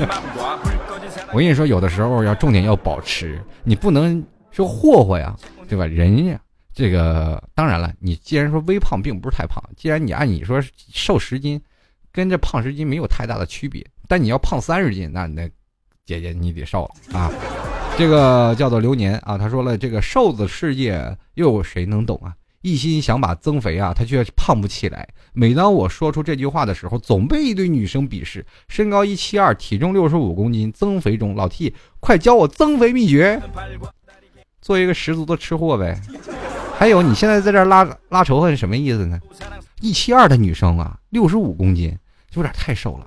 [1.35, 5.35] 我跟你说，有的时候要重点要保持，你不能说霍霍呀，
[5.69, 5.85] 对吧？
[5.85, 6.39] 人呀。
[6.75, 9.63] 这个当然了，你既然说微胖，并不是太胖。
[9.77, 10.61] 既然你按你说
[10.93, 11.61] 瘦十斤，
[12.11, 13.87] 跟这胖十斤没有太大的区别。
[14.09, 15.49] 但你要胖三十斤，那那
[16.05, 17.31] 姐姐你得瘦了啊。
[17.97, 22.35] 这个叫做流年啊，他说了，这个瘦子世界又有谁能懂啊？
[22.63, 25.07] 一心想把增肥啊，他却胖不起来。
[25.33, 28.45] 每当我说出这句话的时候，总被一堆女生鄙视。
[28.67, 31.37] 身高一七二，体重六十五公斤，增肥中。
[31.37, 33.41] 老 T，快教我增肥秘诀。
[34.61, 36.01] 做一个十足的吃货呗。
[36.79, 39.19] 还有，你现在在这拉拉仇恨什么意思呢？
[39.81, 41.97] 一七二的女生啊，六十五公斤，
[42.35, 43.07] 有点太瘦了。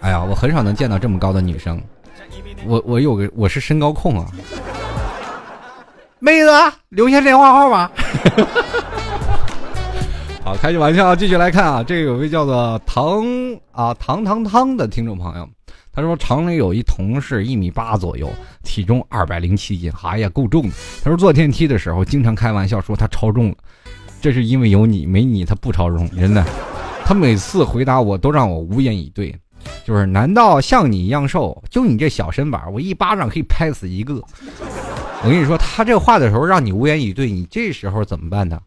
[0.00, 1.80] 哎呀，我很少能见到这么高的女生。
[2.66, 4.26] 我我有个我是身高控啊。
[6.18, 6.50] 妹子，
[6.88, 7.90] 留下电话号码。
[10.44, 13.24] 好，开句玩笑，继续来看啊，这个有位叫做唐
[13.70, 15.48] 啊唐唐汤的听众朋友。
[16.00, 18.30] 他说：“厂里有一同事一米八左右，
[18.62, 20.70] 体重二百零七斤，哎呀，够重。
[21.02, 23.56] 他说坐电梯的时候经常开玩笑说他超重了，
[24.20, 26.44] 这是因为有你，没你他不超重，真的。
[27.04, 29.34] 他每次回答我都让我无言以对，
[29.84, 31.60] 就是难道像你一样瘦？
[31.68, 34.22] 就你这小身板，我一巴掌可以拍死一个。
[35.24, 38.60] 我跟你说，他这话的时候让你无言以对，你这时候怎么办呢？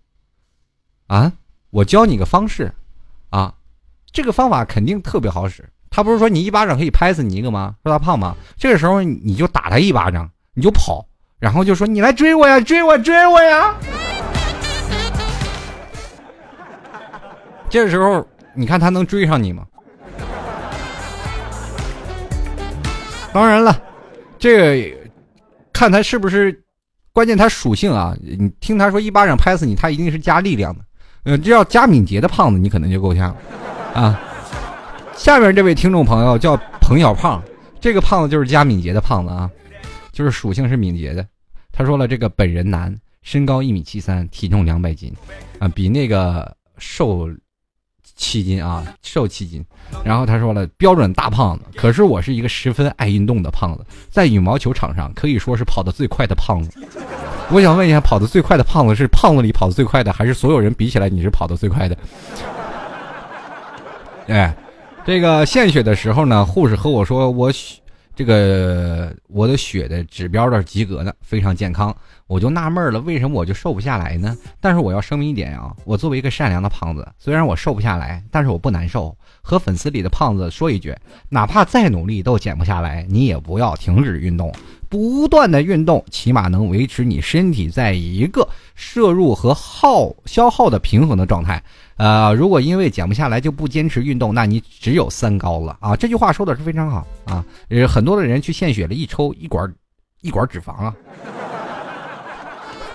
[1.07, 1.31] 啊，
[1.69, 2.73] 我教你个方式，
[3.29, 3.53] 啊，
[4.11, 5.63] 这个方法肯定特别好使。”
[5.93, 7.75] 他不是说你一巴掌可以拍死你一个吗？
[7.83, 8.33] 说他胖吗？
[8.57, 11.05] 这个时候你就打他一巴掌，你就跑，
[11.37, 13.75] 然后就说你来追我呀，追我，追我呀。
[17.69, 18.25] 这时候
[18.55, 19.65] 你看他能追上你吗？
[23.33, 23.77] 当然了，
[24.39, 24.97] 这个
[25.73, 26.57] 看他是不是，
[27.11, 28.15] 关键他属性啊。
[28.21, 30.85] 你听他说一巴掌拍死你，他一定是加力量的。
[31.25, 33.35] 嗯，这要加敏捷的胖子，你可能就够呛
[33.93, 34.17] 啊。
[35.21, 37.39] 下面这位听众朋友叫彭小胖，
[37.79, 39.47] 这个胖子就是加敏捷的胖子啊，
[40.11, 41.23] 就是属性是敏捷的。
[41.71, 45.13] 他说了，这个本人男，身高一米七三，体重两百斤，
[45.59, 47.29] 啊，比那个瘦
[48.15, 49.63] 七斤啊，瘦七斤。
[50.03, 51.65] 然后他说了，标准大胖子。
[51.75, 56.81] 可是我是一个十分爱运动的胖子，在羽毛球场上可以说是跑得最快的胖子。
[57.51, 61.95] 我想问一下，跑得最快的胖子是胖子里跑得最快的，还是所有人比起来你是跑得最快的？
[64.25, 64.51] 哎。
[65.05, 67.81] 这个献血的时候呢，护士和我说我血
[68.15, 71.95] 这个我的血的指标的及格呢，非常健康。
[72.27, 74.37] 我就纳闷了，为什么我就瘦不下来呢？
[74.59, 79.15] 但是我要声明一点啊，我作为一个善良的胖子，虽然我瘦不下来，但是我不难受。
[79.41, 80.95] 和粉丝里的胖子说一句，
[81.29, 84.53] 哪怕再努力都减不下来，你也不要停止运动，
[84.87, 91.61] 不断的运动，起码能维持你身体在一个摄入和耗消耗的平衡的状态。
[92.01, 95.95] 呃，如果因为减不下来就不坚持运动，那你只有三高了啊！
[95.95, 97.45] 这句话说的是非常好啊。
[97.69, 99.71] 呃，很多的人去献血了，一抽一管，
[100.21, 100.95] 一管脂肪啊，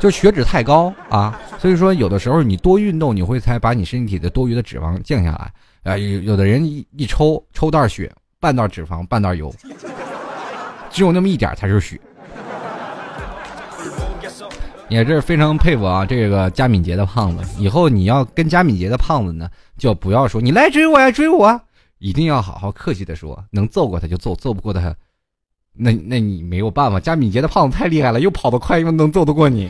[0.00, 1.40] 就血脂太高啊。
[1.56, 5.52] 所以说，有的时候你多运动，你会才把你身体的多余的脂肪降下来
[5.84, 5.96] 啊。
[5.96, 9.54] 有有的人一一抽抽袋血，半袋脂肪，半袋油，
[10.90, 11.96] 只有那么一点才是血。
[14.88, 17.44] 也是非常佩服啊，这个加敏捷的胖子。
[17.60, 21.60] 以后你要跟加敏捷的胖子呢，就不要说你来追我呀，追我，
[21.98, 24.94] 一定要好好客气的说，能揍过他就揍，揍不过他，
[25.72, 27.00] 那那你没有办法。
[27.00, 29.68] 加敏捷的胖子太厉害了，又跑得快，又能揍得过你。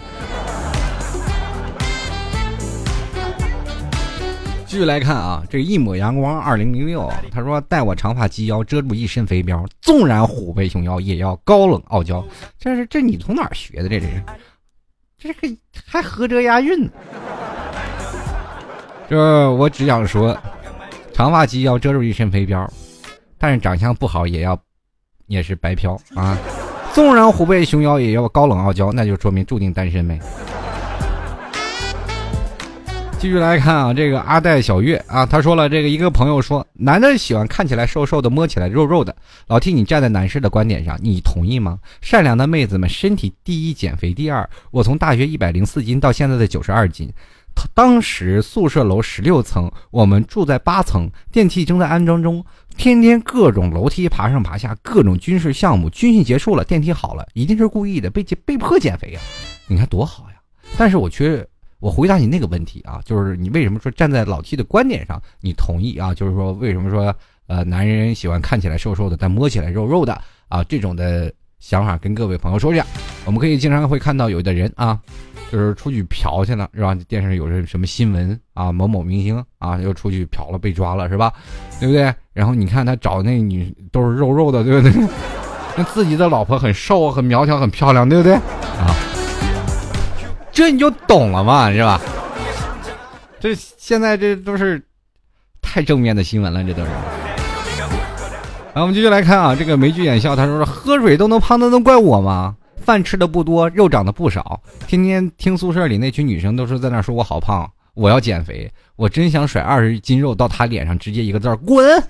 [4.67, 12.23] 继续来看啊，这一抹阳光二零零六，他说带我长发及腰，遮住一身肥膘，纵然虎背熊腰，也要高冷傲娇。
[12.59, 13.89] 这是这你从哪学的？
[13.89, 14.23] 这是。
[15.19, 15.49] 这个
[15.87, 16.89] 还合辙押韵
[19.09, 20.37] 这，我只想说，
[21.13, 22.69] 长发及腰遮住一身肥膘，
[23.39, 24.59] 但是长相不好也要
[25.27, 26.37] 也是白嫖啊！
[26.93, 30.19] 纵然虎背熊腰，也要高冷傲娇，那就说明注定单身呗。
[33.27, 39.17] 继续来看啊，这个阿戴小月啊，他说了，这个一个朋友说，男的喜欢看起来瘦瘦的，摸起来肉肉的。
[39.49, 41.81] 老 T，你站在男士的观点上，你同意吗？
[42.01, 44.49] 善良的妹子们，身体第一，减肥第二。
[44.71, 47.13] 我从大学一百零四斤到现在的九十二斤，
[47.75, 52.45] 当时宿舍楼十六层，我们住在八层，电梯正在安装中，
[52.77, 55.91] 天天各种楼梯爬上爬下，各种军事项目。
[55.91, 59.21] 军训结束了，电梯好了，一定是故意的，被被迫减肥呀。
[59.67, 60.37] 你看多好呀！
[60.79, 61.45] 但是我却。
[61.79, 66.15] 我回答你那个问题啊，就是你为什么说站在老 T 的观点上，你同意啊？
[66.15, 67.15] 就是说为什么说
[67.47, 70.19] 呃男人喜欢看起来瘦瘦的，但摸起来肉肉的
[70.49, 70.65] 啊？
[70.65, 72.85] 这种的想法跟各位朋友说一下。
[73.25, 74.99] 我们可以经常会看到有的人啊，
[75.53, 76.95] 就是出去嫖去了，是吧？
[77.09, 78.73] 电视有什什么新闻啊？
[78.73, 81.33] 某某明星啊又出去嫖了，被抓了，是吧？
[81.79, 82.15] 对不对？
[82.33, 85.09] 然后你看他找那女都是肉肉的，对不对？
[85.77, 88.35] 那自己的老婆很瘦、很苗条、很漂亮，对不对？
[88.35, 88.96] 啊。
[90.57, 92.01] 这你就懂了嘛，是吧？
[93.39, 94.83] 这现在这都是
[95.61, 96.89] 太正面的新闻了，这都是。
[98.73, 102.57] 来，我们继续来看啊，这个眉聚眼笑，他说喝水都能胖，那能怪我吗？
[102.79, 112.03] 饭吃的不多，肉长得不少，天天听宿舍里那群女生都是在那说我好胖，我要减肥，我真想甩二十斤肉到他脸上，直接一个字儿滚。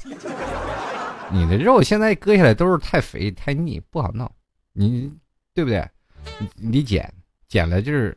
[1.33, 4.31] 你的肉现在割下来都是太肥太腻，不好弄，
[4.73, 5.13] 你
[5.53, 5.85] 对不对？
[6.39, 7.13] 你你减
[7.49, 8.17] 减了就是。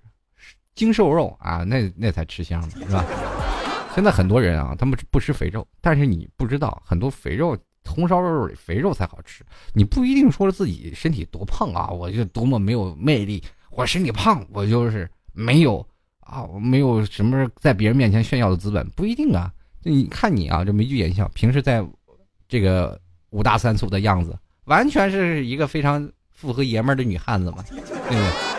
[0.80, 3.04] 精瘦肉啊，那那才吃香呢，是吧？
[3.94, 9.44] 现在很多人啊，他们不吃肥肉，但是你不知道，很多肥肉红烧肉里肥肉才好吃。
[9.74, 15.86] 你不一定说自己身体多胖啊，我就多么没有魅力，我身体胖，我就是没有
[16.22, 19.52] 啊，我没有什么在别人面前炫耀的资本，不一定啊。
[19.84, 21.86] 你看你啊，这眉聚眼笑，平时在
[22.48, 22.98] 这个
[23.32, 28.59] 五大三粗的样子，完全是一个非常符合爷们儿的女汉子嘛，对不对？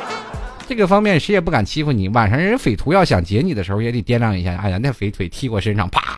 [0.70, 2.08] 这个方面谁也不敢欺负你。
[2.10, 4.54] 晚上人匪徒要想劫你的时候，也得掂量一下。
[4.54, 6.16] 哎呀，那匪腿踢我身上，啪，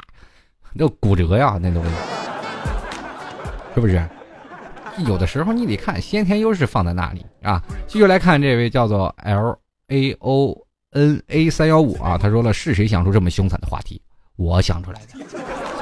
[0.75, 1.91] 那骨折呀，那东西，
[3.75, 4.07] 是不是？
[5.07, 7.63] 有的时候你得看先天优势放在那里啊。
[7.87, 10.55] 继续来看这位叫做 L A O
[10.91, 13.99] N A 三幺五啊，他说了是谁想出这么凶残的话题？
[14.37, 15.25] 我想出来的。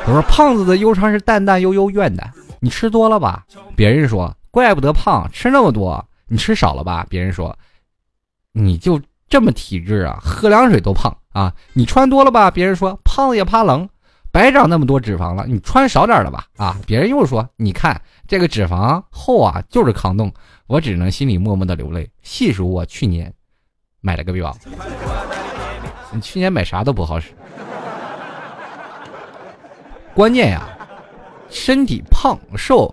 [0.07, 2.23] 我说胖子的忧伤是淡淡悠悠怨的。
[2.61, 3.45] 你吃多了吧？
[3.75, 6.09] 别人说怪不得胖，吃那么多。
[6.29, 7.05] 你吃少了吧？
[7.11, 7.59] 别人说。
[8.53, 10.19] 你就这么体质啊？
[10.21, 11.55] 喝凉水都胖啊！
[11.73, 12.51] 你穿多了吧？
[12.51, 13.89] 别人说胖子也怕冷，
[14.33, 15.47] 白长那么多脂肪了。
[15.47, 16.47] 你穿少点了吧？
[16.57, 16.77] 啊！
[16.87, 20.33] 别人又说你看这个脂肪厚啊，就是抗冻。
[20.67, 23.33] 我只能心里默默的流泪，细数我去年
[24.01, 24.57] 买了个表。
[26.13, 27.33] 你去年买啥都不好使。
[30.13, 30.69] 关键呀，
[31.49, 32.93] 身体胖瘦，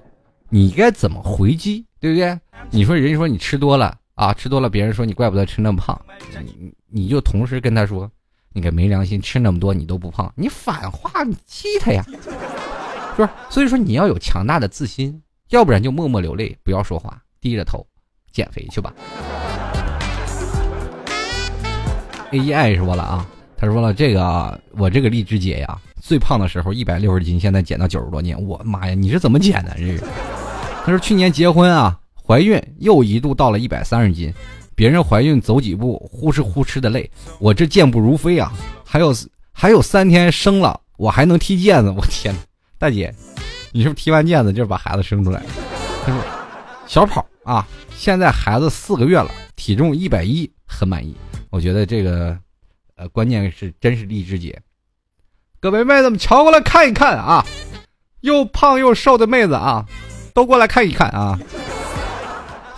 [0.49, 1.83] 你该怎么回击？
[1.99, 2.39] 对不对？
[2.69, 3.97] 你说人家说你吃多了。
[4.17, 5.95] 啊，吃多了，别人说你怪不得吃那么胖，
[6.43, 8.09] 你你就同时跟他说，
[8.51, 12.03] 你个没良心，吃那么多你都不胖，你反话你气他呀，
[13.15, 13.29] 是不是？
[13.47, 17.85] 所以说你要有强大的自信，要不然就默默流泪，不要说话，低着头
[18.31, 18.91] 减肥去吧。
[22.31, 23.23] A E I 说了啊，
[23.55, 29.75] 他说了这个我这个荔枝姐呀，最胖的时候一百六十斤，现在减到九十多斤，我妈呀，你是怎么减的？
[29.77, 30.07] 这个
[30.83, 31.99] 他说去年结婚啊。
[32.27, 34.33] 怀孕又一度到了一百三十斤，
[34.75, 37.09] 别人怀孕走几步呼哧呼哧的累，
[37.39, 38.51] 我这健步如飞啊！
[38.83, 39.15] 还有
[39.53, 42.41] 还有三天生了，我还能踢毽子，我天哪！
[42.77, 43.15] 大姐，
[43.71, 45.41] 你是不是踢完毽子就是把孩子生出来？
[46.05, 46.21] 他说
[46.85, 47.65] 小跑啊，
[47.95, 51.15] 现在孩子四个月了，体重一百一，很满意。
[51.49, 52.37] 我觉得这个
[52.97, 54.61] 呃，关键是真是励志姐。
[55.61, 57.45] 各位妹子们，瞧过来看一看啊，
[58.19, 59.85] 又胖又瘦的妹子啊，
[60.33, 61.39] 都过来看一看啊。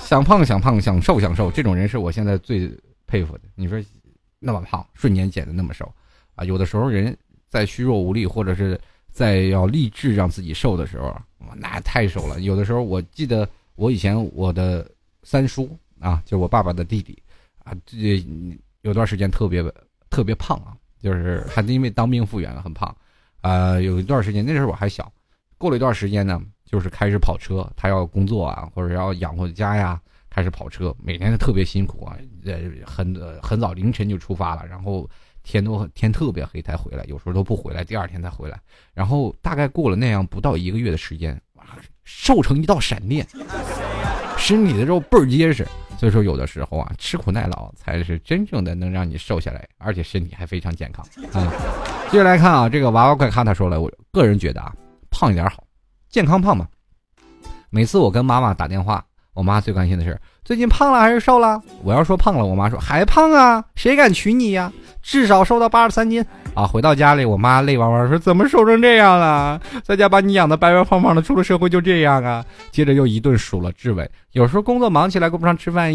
[0.10, 3.42] 想胖想胖想瘦想瘦，这种人是我现在最佩服的。
[3.54, 3.80] 你说
[4.40, 5.88] 那么胖，瞬间减的那么瘦
[6.34, 6.44] 啊？
[6.44, 7.16] 有的时候人
[7.48, 8.82] 在虚弱无力，或者是
[9.12, 11.16] 在要励志让自己瘦的时候，
[11.58, 12.40] 那太瘦了。
[12.40, 14.90] 有的时候我记得我以前我的
[15.22, 17.16] 三叔啊，就我爸爸的弟弟
[17.64, 18.26] 啊，这
[18.82, 19.64] 有段时间特别
[20.10, 22.98] 特别胖啊，就是还是因为当兵复员了很胖
[23.42, 23.80] 啊。
[23.80, 25.14] 有一段时间那时候我还小，
[25.60, 26.42] 过了一段时间呢。
[26.70, 30.00] 就是开始跑车，他要工作啊，或者要养活家呀，
[30.30, 32.16] 开始跑车，每天都特别辛苦啊，
[32.46, 35.10] 呃，很很早凌晨就出发了，然后
[35.42, 38.60] 天都天特别黑才回来，有时候都不回来，第二天才回来，
[38.94, 41.42] 然后大概过了那样不到一个月的时间，
[42.04, 43.26] 瘦成一道闪电，
[44.38, 45.68] 身体的肉倍儿结实，
[45.98, 51.04] 所以说有的时候啊，吃苦耐劳才是真正的能让你瘦下来，而且身体还非常健康
[51.34, 51.52] 啊。
[52.12, 54.72] 接着来看啊，这个娃娃快看他说了，我个人觉得啊，
[55.10, 55.64] 胖一点好。
[56.10, 56.68] 健康胖嘛，
[57.70, 61.62] 每次我跟妈妈打电话，我妈最关心的是最近胖了还是瘦了。
[61.84, 64.74] 我要说胖了，我妈说还胖啊，谁敢娶你呀？
[65.04, 66.66] 至少瘦到八十三斤啊！
[66.66, 69.62] 回到家里，我妈泪汪汪说怎么瘦成这样了？
[69.84, 72.44] 在家把你养的白白胖胖的，出了社会就这样啊？
[72.72, 74.10] 接着又一顿数了质问。
[74.32, 75.94] 有时候工作忙起来，顾不上吃饭，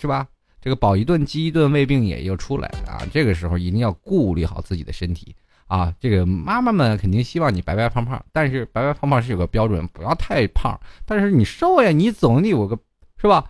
[0.00, 0.26] 是吧？
[0.60, 3.02] 这个饱一顿饥一顿，胃病也又出来了啊！
[3.12, 5.34] 这个时候一定要顾虑好自己的身体。
[5.72, 10.78] 啊，这个妈妈们肯定希望你白白胖胖，但是白白胖胖是有个标准，不要太胖。
[11.06, 12.78] 但是你瘦呀，你总得有个，
[13.18, 13.42] 是吧？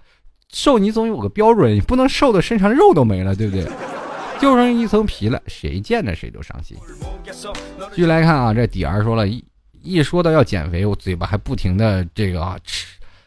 [0.52, 3.68] 瘦你总有个标准，你不能瘦的身上肉都没了，对不对？
[4.40, 6.78] 就剩一层皮了，谁见着谁都伤心。
[7.90, 9.44] 继续来看啊，这底儿说了一
[9.82, 12.86] 一说到要减肥，我嘴巴还不停的这个啊吃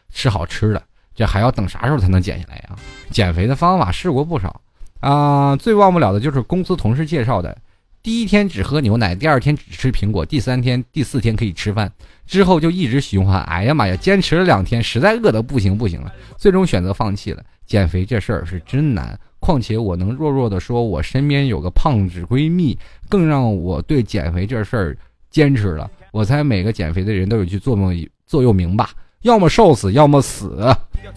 [0.09, 0.81] 吃好吃的，
[1.13, 2.77] 这还要等啥时候才能减下来呀？
[3.11, 4.61] 减肥的方法试过不少
[5.01, 7.57] 啊，最忘不了的就是公司同事介绍的。
[8.05, 11.91] 第一天只喝牛奶，第二天只吃苹果，第三天、第四天可以吃饭，
[12.27, 13.41] 之后就一直循环。
[13.45, 17.43] 哎呀妈呀，坚持了两天，实在饿得不行不行了，最终选择放弃了。
[17.65, 22.77] 减肥这事儿是真难，况且我能弱弱的说，我身边有个胖子闺蜜，
[23.09, 24.97] 更让我对减肥这事儿
[25.31, 25.89] 坚持了。
[26.11, 28.91] 我猜每个减肥的人都有句座右座右铭吧：
[29.23, 30.63] 要么瘦死，要么死。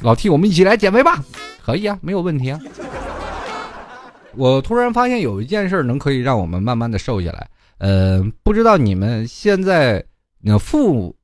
[0.00, 1.22] 老 T，我们一起来减肥吧，
[1.62, 2.58] 可以啊，没有问题啊。
[4.38, 10.02] 我突然发现有一件事能可以让我们慢慢的瘦下来，呃，不知道你们现在，
[10.40, 11.16] 那父母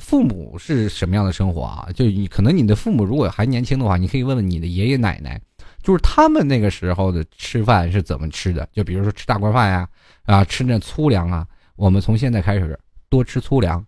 [0.00, 1.88] 父母是什么样的生活啊？
[1.94, 5.40] 就你可能你的父母如果还年轻的话，你可以问问你的爷爷奶奶，
[5.84, 8.68] 就是他们那个时候的吃饭是怎么吃的？
[8.72, 9.88] 就比如说吃大锅饭呀，
[10.24, 11.46] 啊，吃那粗粮啊。
[11.76, 12.76] 我们从现在开始
[13.08, 13.86] 多吃粗粮，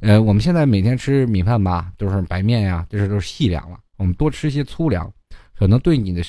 [0.00, 3.78] 呃，我们现在每天吃米饭吧，都是白面呀，这是都是细粮了。
[3.96, 5.10] 我们多吃些粗粮，
[5.58, 6.22] 可能对你的。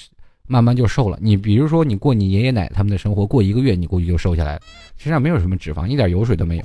[0.52, 1.18] 慢慢就瘦了。
[1.22, 4.62] 你比如说，你过你爷爷奶奶他们的生活，过一个月，你估计就瘦下来了。
[4.98, 6.64] 身上没有什么脂肪，一点油水都没有。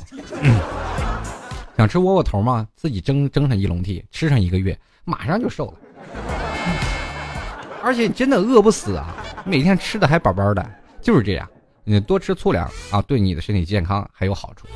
[1.78, 2.66] 想吃窝窝头吗？
[2.74, 5.74] 自己蒸蒸上一笼屉，吃上一个月，马上就瘦了。
[7.80, 9.14] 而且真的饿不死啊，
[9.46, 10.68] 每天吃的还饱饱的，
[11.00, 11.48] 就是这样。
[11.84, 14.66] 你多吃粗粮啊，对你的身体健康还有好处。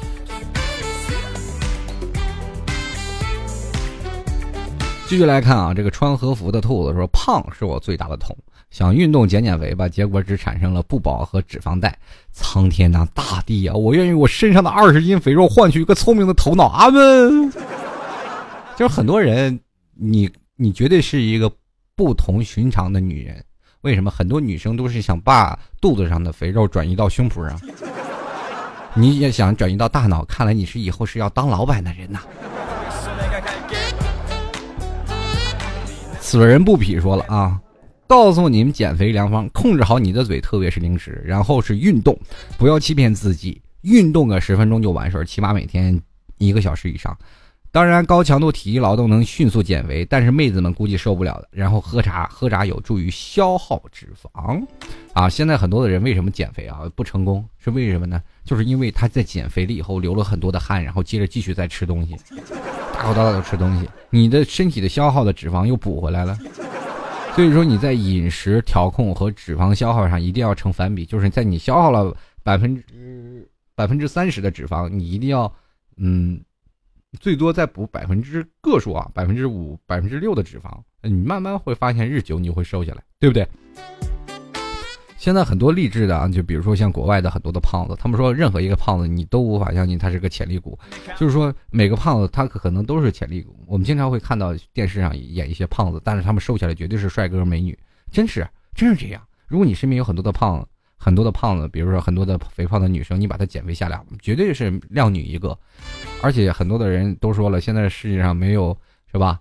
[5.09, 8.37] 继续来看啊，这个穿和服的兔子说：“胖是我最大的痛。”
[8.71, 11.97] 想运动减减肥吧，结果只产生了不饱和脂肪带。
[12.31, 16.67] 苍天呐，大地呀，我愿意我身上的二十斤肥肉换取一个聪明的头脑。
[16.69, 17.53] 阿门。
[18.77, 19.59] 就是很多人，
[19.95, 21.51] 你你绝对是一个
[21.97, 23.45] 不同寻常的女人。
[23.81, 27.61] 为什么很多女生都是想把肚子上的肥肉转移到胸脯上？
[28.95, 30.25] 你也想转移到大脑？
[30.27, 32.21] 看来你是以后是要当老板的人呐。
[36.21, 37.61] 此人不匹说了啊。
[38.11, 42.19] 告诉你们减肥良方：控制好你的嘴，特别是零食，然后是运动，
[42.59, 45.97] 不要欺骗自己，运动个十分钟就完事儿，起码每天
[46.39, 47.17] 一个小时以上。
[47.71, 51.49] 当然，高强度体力劳动能迅速减肥，但是妹子们估计受不了的。
[51.53, 54.61] 然后喝茶，喝茶有助于消耗脂肪。
[55.13, 57.49] 啊，现在很多的人为什么减肥啊不成功？
[57.61, 58.21] 是为什么呢？
[58.45, 62.17] 就是因为他在减肥了以后流了很多的汗，然后接着继续再吃东西，
[62.93, 66.37] 大口大口的吃东西，你的身体的消耗的脂肪又补回来了。
[67.37, 75.51] 所以说你在饮食调控和脂肪消耗上一定要成反比，就是在你消耗了百分之百分之三十的脂肪，你一定要
[75.97, 76.39] 嗯，
[77.19, 83.49] 最多再补百分之个数啊，百分之五、百分之六的脂肪，你慢慢会发现日久你会瘦下来，对不对？
[85.21, 90.79] 现在很多励志的啊，就比如说像国外的很多的胖子，他们说任何一个胖子你都无法相信他是个潜力股，
[91.19, 93.55] 就是说每个胖子他可能都是潜力股。
[93.67, 97.79] 我们经常会看到电视上演一些胖子，但是他们瘦下来绝对是帅哥美女，
[98.11, 99.21] 真是真是这样。
[99.47, 100.67] 如果你身边有很多的胖
[100.97, 105.55] 很多的胖子，比如说很多的肥胖的女生，你把她减肥下来，绝对是靓女一个。
[106.23, 108.75] 而且很多的人都说了，现在世界上没有
[109.13, 109.39] 是吧？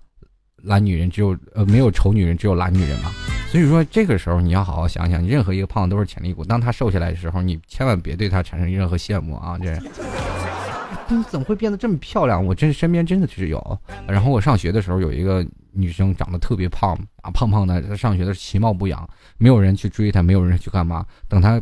[0.57, 3.13] 懒女人只有呃没有丑女人，只有懒女人嘛。
[3.51, 6.45] 所以说这个时候你要好好想想，任何一个胖子都是潜力股。
[6.45, 9.57] 当他瘦下来的时候，你千万别对他产生任何羡慕啊！
[9.57, 9.73] 这，
[11.07, 12.45] 你怎么会变得这么漂亮？
[12.45, 13.79] 我真身边真的是有。
[14.07, 21.05] 然后我上学的时候有一个女生长得特别胖啊，胖胖的，她上学的时候其貌不扬，没有人去追她，没有人去干嘛。
[21.27, 21.61] 等她。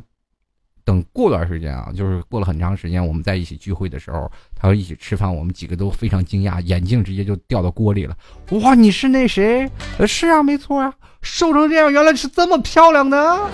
[0.88, 8.15] 等过段时间啊，就是过了很长时间，我们在一起聚会的时候，他要一起吃饭，我们几个都非常惊讶，眼镜直接就掉到锅里了。
[8.51, 9.69] 哇，你是那谁？
[9.99, 13.49] 呃，是啊，没错啊，瘦成这样，原来是这么漂亮的。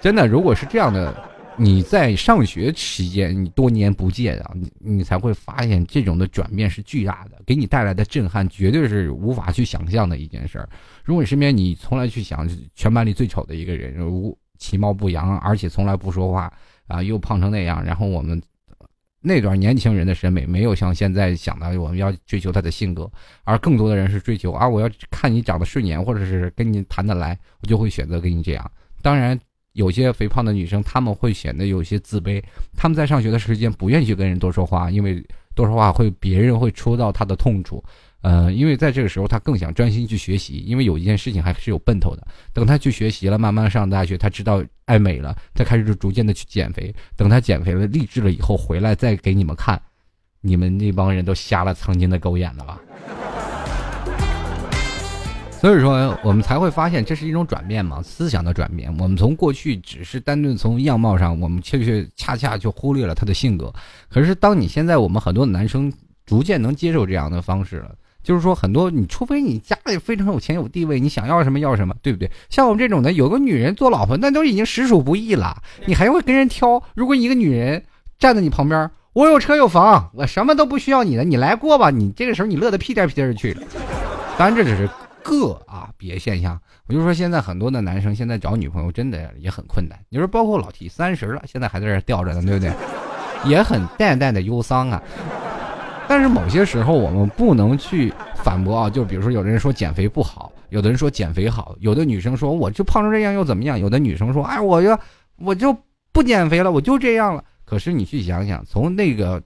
[0.00, 1.12] 真的，如果是这样的，
[1.56, 10.68] 你在上学期间，你多年不见啊，你你才会发现这种的转变是巨大的，给你带来的震撼绝对是无法去想象的一件事儿。
[11.02, 14.38] 如果你身边你从来去想全班里最丑的一个人，无。
[14.58, 16.52] 其貌不扬，而且从来不说话
[16.86, 17.84] 啊，又胖成那样。
[17.84, 18.40] 然后我们
[19.20, 23.10] 那段年轻人的审美没有像现在想的，我们要追求他的性格，
[23.44, 28.70] 而更多的人是追求啊，我要看你长得顺眼，或者是跟你谈得来，我就会选择跟你这样。
[29.02, 29.38] 当然，
[29.72, 32.42] 有些肥胖的女生，她们会显得有些自卑，
[32.76, 37.82] 她们在上学的时间不愿意去跟人多说话，因为多说话会别人会戳到她的痛处。
[38.22, 42.26] 呃，因为在这个时候，他更想专心去学习，因为有一件事情还是有奔头的。
[42.52, 46.92] 等他去学习了，慢慢上大学，他知道爱美了，他开始逐渐的去减肥。
[47.16, 49.80] 等他减肥了、励志了以后，回来再给你们看，
[50.40, 52.80] 你们那帮人都瞎了曾经的狗眼了吧？
[55.60, 58.92] 所以说，我们才会发现这是一种转变嘛，思想的转变。
[58.98, 63.72] 我们从过去只是单纯从样貌上，我们却却恰恰就忽略了他的性格。
[64.08, 65.92] 可是，当你现在我们很多男生
[66.24, 67.94] 逐渐能接受这样的方式了。
[68.26, 72.28] 就是说，很多你除非你家里非常有钱有地位，你想要什么要什么，对不对？
[72.50, 76.82] 像我们这种的，有个女人做老婆，那都已经实属不易了，你还会跟人挑？
[76.94, 77.84] 如果一个女人
[78.18, 81.90] 站在你旁边，我有车有房，我什么都不需要你的，你来过吧？
[81.90, 83.62] 你这个时候你乐得屁颠屁颠的去了。
[84.36, 84.90] 当然这只是
[85.22, 89.96] 个啊别现象，我就说现在很多的男生现在找女朋友真的也很困难。
[90.08, 92.72] 你说包括老提三十了，现在还在这吊着呢，对不对？
[93.44, 95.00] 也很淡淡的忧伤啊。
[96.08, 103.78] 但是某些时候我们不能去反驳啊，就比如说有的人说减肥不好，有的人说减肥好，有的女生说我就胖成这样又怎么样？
[103.78, 104.98] 有的女生说哎，我就
[105.36, 105.76] 我就
[106.12, 107.44] 不减肥了，我就这样了。
[107.64, 109.42] 可是你去想想，从那个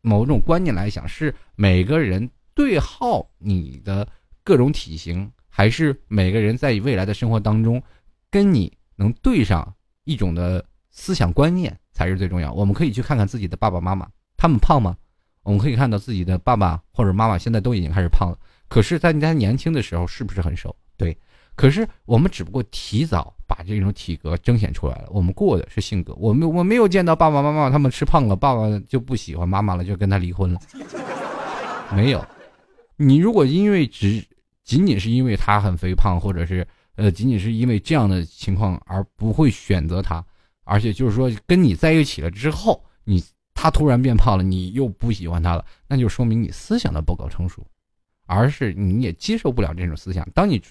[0.00, 4.06] 某种观念来讲，是每个人对号你的
[4.44, 7.82] 各种体型，还是每个人在未来的生活当中
[8.30, 12.52] 跟你能对上一种的思想观念才是最重要。
[12.52, 14.96] 我们可以去看看自己的爸爸妈妈，他们胖吗？
[15.44, 20.74] 我们可以看到自己的爸爸或者妈妈现在都已经开始胖了，可是，在他年轻的时候是不是很瘦？
[20.96, 21.16] 对，
[21.54, 25.08] 可是我们只不过提早把这种体格彰显出来了。
[25.10, 30.58] 我们过的是性格，我们我没有见到爸爸妈妈他们吃胖了，爸爸就不喜欢妈妈了，就跟他离婚了。
[31.92, 32.24] 没有，
[32.96, 34.24] 你如果因为只
[34.64, 36.66] 仅仅是因为他很肥胖，或者是
[36.96, 40.24] 呃仅仅是因为这样的情况而不会选择他，
[40.64, 43.22] 而且就是说跟你在一起了之后，你。
[43.64, 47.66] 他突然变胖了，你又不喜欢他了，那就说明你思想的不够成熟，
[48.26, 50.28] 而是你也接受不了这种思想。
[50.34, 50.62] 当你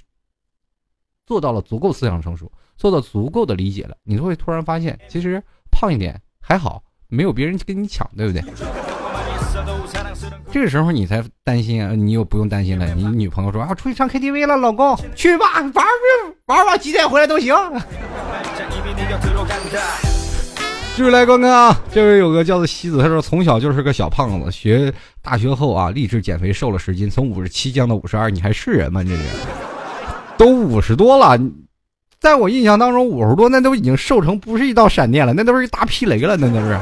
[1.26, 5.42] 做到了足够思想成熟，做到足够的理解了，你就会突然发现，其实
[5.72, 8.44] 胖一点还好，没有别人跟你抢，对不对？
[10.52, 12.94] 这个时候你才担心啊，你又不用担心了。
[12.94, 15.84] 你女朋友说啊，出去唱 KTV 了，老公去吧，玩玩
[16.46, 17.56] 玩玩，几点回来都行。
[20.96, 21.82] 继续来观看啊！
[21.92, 28.30] 这位有个叫做西子，他说从小就是个小胖子，学大学后啊，励志减肥，瘦了十斤，从五十七降到五十二。
[28.30, 29.04] 你还是人吗？
[29.04, 29.24] 这是
[30.38, 31.36] 都五十多了，
[32.20, 36.80] 在我印象当中，五十多那都已经瘦成不是一道闪电了，那都是一大霹雷了，那都是。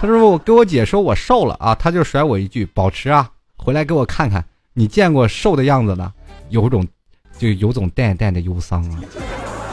[0.00, 6.12] 他说我跟我姐说我瘦了啊，他就甩我一句：保持啊，回来给我看看，你见过瘦的样子的？
[6.48, 6.84] 有种
[7.38, 8.98] 就有种淡淡的忧伤啊。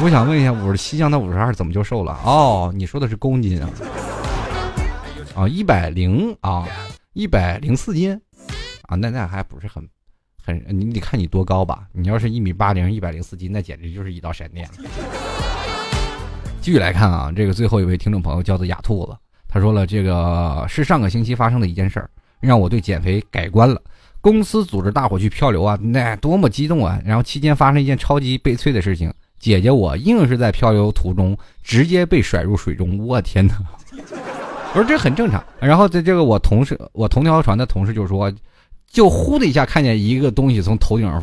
[0.03, 2.19] 我想问一下，五十七降到五十二怎么就瘦了？
[2.25, 3.69] 哦，你说的是公斤啊？
[5.35, 6.67] 啊，一百零啊，
[7.13, 8.19] 一百零四斤
[8.87, 9.87] 啊，那那还不是很
[10.43, 10.59] 很？
[10.67, 11.83] 你得看你多高吧？
[11.91, 14.67] 你要是一米八零，一百零四斤，那简直就是一道闪电。
[16.61, 19.15] 继续来看啊，这个最后一位听众朋友叫做雅兔子，
[19.47, 23.79] 他说了，这个是上个星期发生的一件事儿，让我对减肥改观了。
[24.19, 26.99] 公司组织大伙去漂流啊，那多么激动啊！
[27.05, 29.13] 然后期间发生一件超级悲催的事情。
[29.41, 33.55] 姐姐，我硬是在漂流途中直接被甩入水中，我天哪！
[34.73, 35.43] 我说这很正常。
[35.59, 38.31] 然后在这个我同事，我同条船的同事就说，
[38.87, 41.21] 就呼的一下看见一个东西从头顶上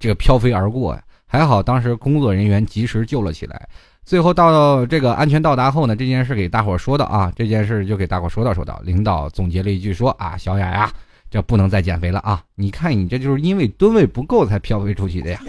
[0.00, 3.68] 这个飘飞而过呀，还好当时工作人员及时救了起来。
[4.04, 8.80] 最后到这个安全到达后呢，这件事给大伙说道啊，这件事就给大伙说道说道。
[8.82, 10.90] 领导总结了一句说啊，小雅呀，
[11.30, 12.42] 这不能再减肥了啊！
[12.54, 15.40] 你看你这就是因为吨位不够才飘飞出去的呀。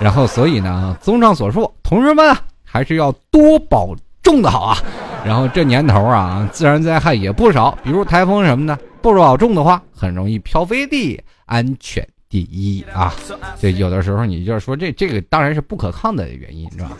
[0.00, 4.76] 然后，所以呢，综上所述，同志们还是要多保重的好啊。
[5.24, 11.22] 然后这年头啊，自然灾害也不少，比如台风什么的，不保重的话，很容易飘飞的。
[11.46, 13.14] 安全第一啊！
[13.60, 16.90] 这有的时候你就是说这这个当然是不可抗的原因，是吧？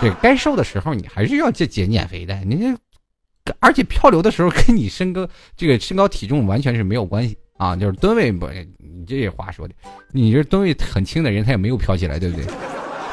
[0.00, 2.34] 这该瘦的时候你还是要减减减肥的。
[2.44, 2.56] 你
[3.44, 5.26] 这，而且漂流的时候跟你身高
[5.56, 8.48] 这个身高体重完全是没有关系啊，就是吨位不。
[8.78, 9.74] 你这话说的，
[10.12, 12.44] 你这吨位很轻的人，他也没有飘起来，对不对？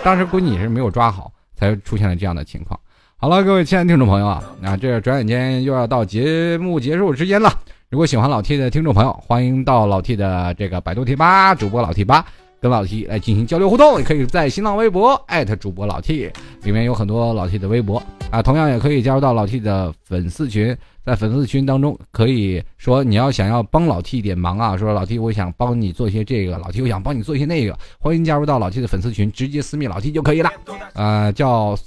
[0.04, 2.80] 当时估计你是没有抓好，才出现了这样的情况。
[3.16, 7.52] 好了，各位亲爱的听众朋友啊，那这转眼间又要到节目结束时间了。
[7.90, 12.26] 如果喜欢老 T 的听众朋友，欢迎到老 T 的这个百度贴吧主播老 T 吧
[12.64, 18.02] 跟老 T 来进行交流互动，也可以在新浪微博艾特主播老 T，里面有很多老 T 的微博。
[18.32, 20.74] 啊，同样也可以加入到老 T 的粉丝群，
[21.06, 30.50] 在粉丝群当中可以说你要想要帮老 T 一点忙啊，说老 T 我想帮你做一些这个，老 T 我想帮你做一些那个，欢迎加入到老 T 的粉丝群，直接私密老 T 就可以了，
[30.94, 31.78] 呃，叫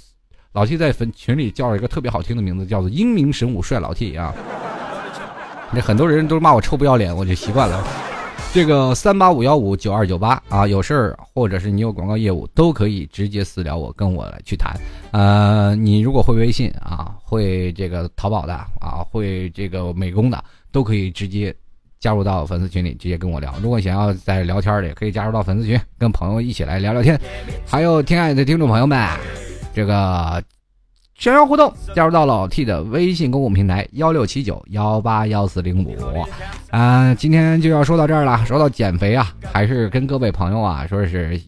[0.53, 4.31] 老 T 在粉群里叫了一个特别好听的名字，叫做英明神武帅老 T 啊，
[5.73, 8.06] 那很多人都骂我臭不要脸，我就习惯了。
[8.53, 14.75] 这个三八五幺五九二九八啊，有事儿或者是你有广告业务，都可以直接私聊我，跟我来去谈。
[15.11, 21.55] 呃，你如果会微信啊，会这个淘宝的啊，会这个美工的，都可以直接
[21.99, 23.53] 加入到粉丝群里，直接跟我聊。
[23.61, 27.19] 如果想要在聊天里，可以加入到粉丝群，跟朋友一起来聊聊天。
[27.67, 29.07] 还有，亲爱的听众朋友们，
[29.71, 30.43] 这个。
[31.17, 35.95] 全员互动，加入到老 T 的微信公共平台幺六七九幺八幺四零五，
[36.69, 38.45] 啊，今天就要说到这儿了。
[38.45, 41.41] 说到减肥啊，还是跟各位朋友啊，说是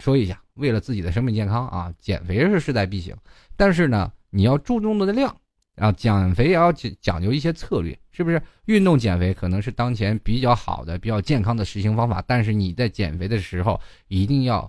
[0.00, 3.14] 说一下，为了自己的生命健康啊，减肥是势在必行。
[3.56, 5.32] 但是呢，你要注重的量，
[5.76, 8.42] 啊减肥也要讲讲究一些策略，是不是？
[8.64, 14.68] 运动减肥可能是当前比较好的、比较健康的实行方法，但是你在减肥的时候一定要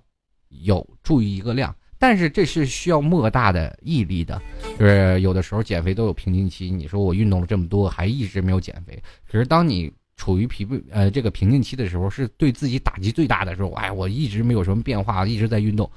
[0.49, 1.76] 有注意一个量。
[2.08, 4.39] 但是这是需要莫大的毅力的，
[4.78, 6.70] 就是有的时候减肥都有瓶颈期。
[6.70, 9.01] 你说我运动了这么多，还一直没有减肥。
[9.28, 13.72] 可是当你处于疲惫呃这个瓶颈期的时候，是对自己打击最大的时候。
[13.72, 15.89] 哎，我一直没有什么变化，一直在运动。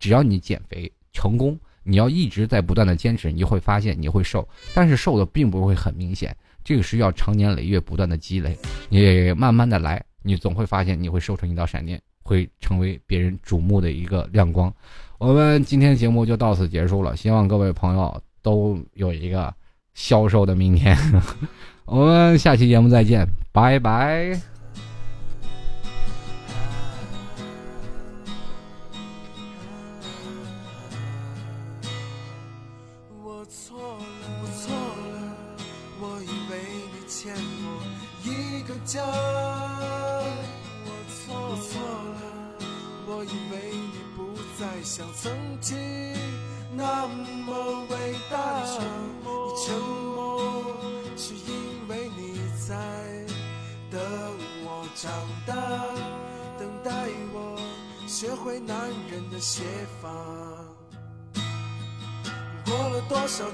[0.00, 6.36] 只要你减肥成功，你要一直在不断的坚持，你会发现你会瘦，但是瘦的并不会很明显。
[6.64, 8.58] 这个是要长年累月不断的积累，
[8.88, 14.74] 你慢慢的来，你总会发现你会瘦成一道闪电，会成为别人瞩目的一个亮光。
[15.22, 19.54] 我们今天节目就到此结束了，希望各位朋友都有一个
[19.94, 20.98] 销售的明天。
[21.86, 24.51] 我们下期节目再见，拜拜。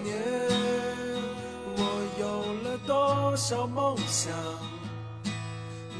[0.02, 0.16] 年，
[1.76, 1.80] 我
[2.20, 2.24] 有
[2.62, 4.32] 了多少梦想？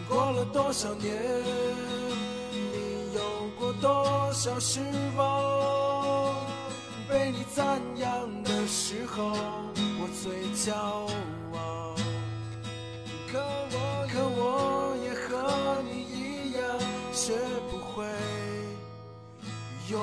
[0.08, 1.14] 过了多少年？
[2.52, 3.20] 你有
[3.58, 4.80] 过多少失
[5.16, 6.34] 望，
[7.08, 9.32] 被你赞扬的时候，
[10.00, 11.08] 我最骄傲。
[13.30, 13.38] 可
[13.72, 13.76] 我，
[14.10, 16.60] 可我也和你一样，
[17.12, 17.36] 学
[17.70, 18.06] 不会
[19.90, 20.00] 拥